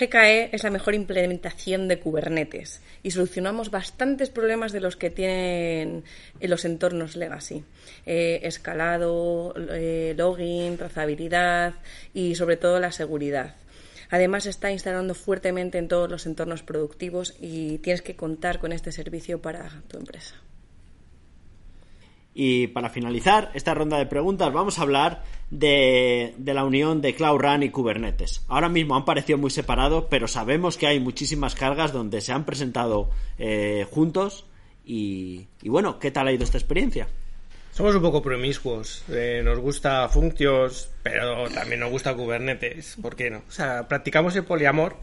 GKE 0.00 0.48
es 0.52 0.64
la 0.64 0.70
mejor 0.70 0.94
implementación 0.94 1.86
de 1.86 1.98
Kubernetes 1.98 2.80
y 3.02 3.10
solucionamos 3.10 3.70
bastantes 3.70 4.30
problemas 4.30 4.72
de 4.72 4.80
los 4.80 4.96
que 4.96 5.10
tienen 5.10 6.04
en 6.40 6.50
los 6.50 6.64
entornos 6.64 7.16
legacy. 7.16 7.64
Eh, 8.06 8.40
escalado, 8.44 9.52
eh, 9.56 10.14
login, 10.16 10.78
trazabilidad 10.78 11.74
y 12.14 12.34
sobre 12.34 12.56
todo 12.56 12.80
la 12.80 12.92
seguridad. 12.92 13.56
Además 14.08 14.46
está 14.46 14.72
instalando 14.72 15.14
fuertemente 15.14 15.76
en 15.76 15.88
todos 15.88 16.10
los 16.10 16.24
entornos 16.24 16.62
productivos 16.62 17.36
y 17.38 17.78
tienes 17.78 18.00
que 18.00 18.16
contar 18.16 18.58
con 18.58 18.72
este 18.72 18.92
servicio 18.92 19.42
para 19.42 19.82
tu 19.86 19.98
empresa. 19.98 20.34
Y 22.32 22.68
para 22.68 22.90
finalizar 22.90 23.50
esta 23.54 23.74
ronda 23.74 23.98
de 23.98 24.06
preguntas 24.06 24.52
vamos 24.52 24.78
a 24.78 24.82
hablar 24.82 25.24
de, 25.50 26.34
de, 26.38 26.54
la 26.54 26.64
unión 26.64 27.00
de 27.00 27.14
Cloud 27.14 27.40
Run 27.40 27.64
y 27.64 27.70
Kubernetes. 27.70 28.44
Ahora 28.48 28.68
mismo 28.68 28.96
han 28.96 29.04
parecido 29.04 29.38
muy 29.38 29.50
separados, 29.50 30.04
pero 30.08 30.28
sabemos 30.28 30.76
que 30.76 30.86
hay 30.86 31.00
muchísimas 31.00 31.54
cargas 31.54 31.92
donde 31.92 32.20
se 32.20 32.32
han 32.32 32.44
presentado 32.44 33.10
eh, 33.38 33.86
juntos. 33.90 34.46
Y, 34.84 35.46
bueno, 35.64 35.98
¿qué 35.98 36.10
tal 36.10 36.28
ha 36.28 36.32
ido 36.32 36.44
esta 36.44 36.58
experiencia? 36.58 37.08
Somos 37.72 37.94
un 37.94 38.02
poco 38.02 38.22
promiscuos. 38.22 39.04
Eh, 39.08 39.42
nos 39.44 39.58
gusta 39.58 40.08
Functions, 40.08 40.90
pero 41.02 41.48
también 41.50 41.80
nos 41.80 41.90
gusta 41.90 42.14
Kubernetes. 42.14 42.96
¿Por 43.00 43.14
qué 43.14 43.30
no? 43.30 43.38
O 43.48 43.52
sea, 43.52 43.86
practicamos 43.86 44.34
el 44.34 44.44
poliamor 44.44 44.96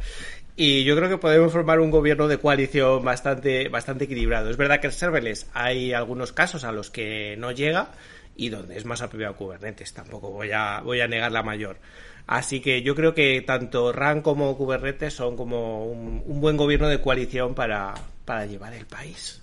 y 0.57 0.83
yo 0.83 0.95
creo 0.95 1.07
que 1.07 1.19
podemos 1.19 1.53
formar 1.53 1.79
un 1.79 1.91
gobierno 1.91 2.27
de 2.27 2.39
coalición 2.39 3.05
bastante, 3.05 3.69
bastante 3.69 4.05
equilibrado. 4.05 4.49
Es 4.49 4.57
verdad 4.57 4.79
que 4.79 4.87
en 4.87 4.93
serverless 4.93 5.45
hay 5.53 5.93
algunos 5.93 6.33
casos 6.33 6.63
a 6.63 6.71
los 6.71 6.89
que 6.89 7.35
no 7.37 7.51
llega 7.51 7.91
y 8.35 8.49
donde 8.49 8.75
es 8.75 8.83
más 8.83 9.03
apropiado 9.03 9.35
Kubernetes. 9.35 9.93
Tampoco 9.93 10.31
voy 10.31 10.51
a, 10.51 10.81
voy 10.81 11.01
a 11.01 11.07
negar 11.07 11.31
la 11.31 11.43
mayor. 11.43 11.77
Así 12.25 12.59
que 12.59 12.81
yo 12.81 12.95
creo 12.95 13.13
que 13.13 13.41
tanto 13.43 13.93
RAN 13.93 14.23
como 14.23 14.57
Kubernetes 14.57 15.13
son 15.13 15.37
como 15.37 15.85
un, 15.85 16.23
un 16.25 16.41
buen 16.41 16.57
gobierno 16.57 16.87
de 16.87 17.01
coalición 17.01 17.53
para, 17.53 17.93
para 18.25 18.47
llevar 18.47 18.73
el 18.73 18.87
país 18.87 19.39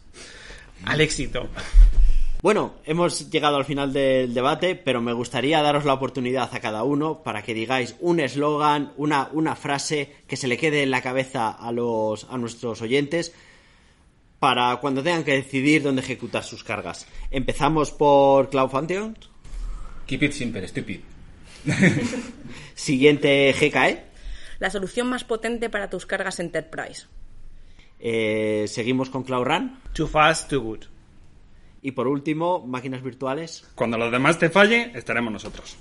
al 0.84 1.00
éxito. 1.00 1.48
Bueno, 2.44 2.74
hemos 2.84 3.30
llegado 3.30 3.56
al 3.56 3.64
final 3.64 3.94
del 3.94 4.34
debate, 4.34 4.74
pero 4.74 5.00
me 5.00 5.14
gustaría 5.14 5.62
daros 5.62 5.86
la 5.86 5.94
oportunidad 5.94 6.54
a 6.54 6.60
cada 6.60 6.84
uno 6.84 7.22
para 7.22 7.40
que 7.40 7.54
digáis 7.54 7.96
un 8.00 8.20
eslogan, 8.20 8.92
una, 8.98 9.30
una 9.32 9.56
frase 9.56 10.12
que 10.26 10.36
se 10.36 10.46
le 10.46 10.58
quede 10.58 10.82
en 10.82 10.90
la 10.90 11.00
cabeza 11.00 11.48
a, 11.48 11.72
los, 11.72 12.24
a 12.24 12.36
nuestros 12.36 12.82
oyentes 12.82 13.32
para 14.40 14.76
cuando 14.76 15.02
tengan 15.02 15.24
que 15.24 15.32
decidir 15.32 15.82
dónde 15.82 16.02
ejecutar 16.02 16.44
sus 16.44 16.62
cargas. 16.62 17.06
Empezamos 17.30 17.92
por 17.92 18.50
Cloud 18.50 18.68
Fountain. 18.68 19.16
Keep 20.04 20.24
it 20.24 20.32
simple, 20.32 20.68
stupid. 20.68 21.00
Siguiente 22.74 23.54
GKE. 23.58 24.04
La 24.58 24.68
solución 24.68 25.06
más 25.06 25.24
potente 25.24 25.70
para 25.70 25.88
tus 25.88 26.04
cargas 26.04 26.38
Enterprise. 26.40 27.06
Eh, 28.00 28.66
seguimos 28.68 29.08
con 29.08 29.22
Cloud 29.22 29.44
Run. 29.44 29.80
Too 29.94 30.06
fast, 30.06 30.50
too 30.50 30.60
good. 30.60 30.93
Y 31.84 31.92
por 31.92 32.08
último, 32.08 32.64
máquinas 32.66 33.02
virtuales. 33.02 33.62
Cuando 33.74 33.98
los 33.98 34.10
demás 34.10 34.38
te 34.38 34.48
falle, 34.48 34.90
estaremos 34.94 35.30
nosotros. 35.30 35.76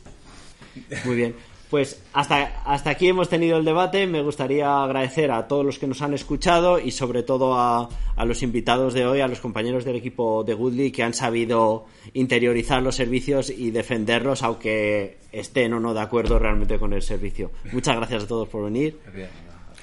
Muy 1.05 1.15
bien. 1.15 1.33
Pues 1.69 2.03
hasta, 2.11 2.61
hasta 2.65 2.89
aquí 2.89 3.07
hemos 3.07 3.29
tenido 3.29 3.57
el 3.57 3.63
debate. 3.63 4.05
Me 4.05 4.21
gustaría 4.21 4.83
agradecer 4.83 5.31
a 5.31 5.47
todos 5.47 5.65
los 5.65 5.79
que 5.79 5.87
nos 5.87 6.01
han 6.01 6.13
escuchado 6.13 6.77
y 6.77 6.91
sobre 6.91 7.23
todo 7.23 7.55
a, 7.55 7.87
a 8.17 8.25
los 8.25 8.43
invitados 8.43 8.93
de 8.93 9.05
hoy, 9.05 9.21
a 9.21 9.29
los 9.29 9.39
compañeros 9.39 9.85
del 9.85 9.95
equipo 9.95 10.43
de 10.43 10.53
Goodly 10.55 10.91
que 10.91 11.03
han 11.03 11.13
sabido 11.13 11.85
interiorizar 12.11 12.83
los 12.83 12.95
servicios 12.95 13.49
y 13.49 13.71
defenderlos 13.71 14.43
aunque 14.43 15.19
estén 15.31 15.71
o 15.71 15.79
no 15.79 15.93
de 15.93 16.01
acuerdo 16.01 16.37
realmente 16.37 16.77
con 16.77 16.91
el 16.91 17.01
servicio. 17.01 17.49
Muchas 17.71 17.95
gracias 17.95 18.25
a 18.25 18.27
todos 18.27 18.49
por 18.49 18.65
venir. 18.65 18.99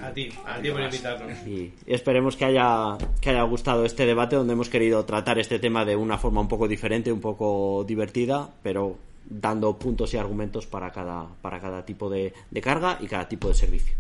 A 0.03 0.13
ti, 0.13 0.31
a 0.47 0.61
ti 0.61 0.71
por 0.71 0.81
invitarnos. 0.81 1.47
Y 1.47 1.73
esperemos 1.87 2.37
que 2.37 2.45
haya, 2.47 2.97
que 3.21 3.31
haya 3.31 3.43
gustado 3.43 3.85
este 3.85 4.07
debate 4.07 4.37
donde 4.37 4.55
hemos 4.55 4.69
querido 4.69 5.05
tratar 5.05 5.39
este 5.39 5.59
tema 5.59 5.85
de 5.85 5.97
una 5.97 6.19
forma 6.19 6.41
un 6.41 6.49
poco 6.49 6.69
diferente, 6.69 7.13
un 7.13 7.21
poco 7.21 7.85
divertida, 7.87 8.51
pero 8.63 8.97
dando 9.29 9.79
puntos 9.79 10.15
y 10.15 10.17
argumentos 10.17 10.67
para 10.67 10.91
cada, 10.91 11.27
para 11.43 11.61
cada 11.61 11.85
tipo 11.85 12.09
de, 12.09 12.33
de 12.51 12.61
carga 12.61 12.99
y 13.01 13.07
cada 13.07 13.29
tipo 13.29 13.49
de 13.49 13.55
servicio. 13.55 13.95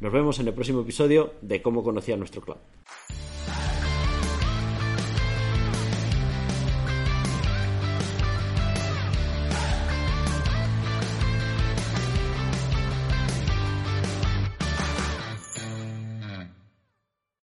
Nos 0.00 0.12
vemos 0.12 0.38
en 0.40 0.48
el 0.48 0.54
próximo 0.54 0.80
episodio 0.80 1.34
de 1.40 1.62
cómo 1.62 1.82
conocía 1.84 2.16
nuestro 2.16 2.42
cloud. 2.42 2.58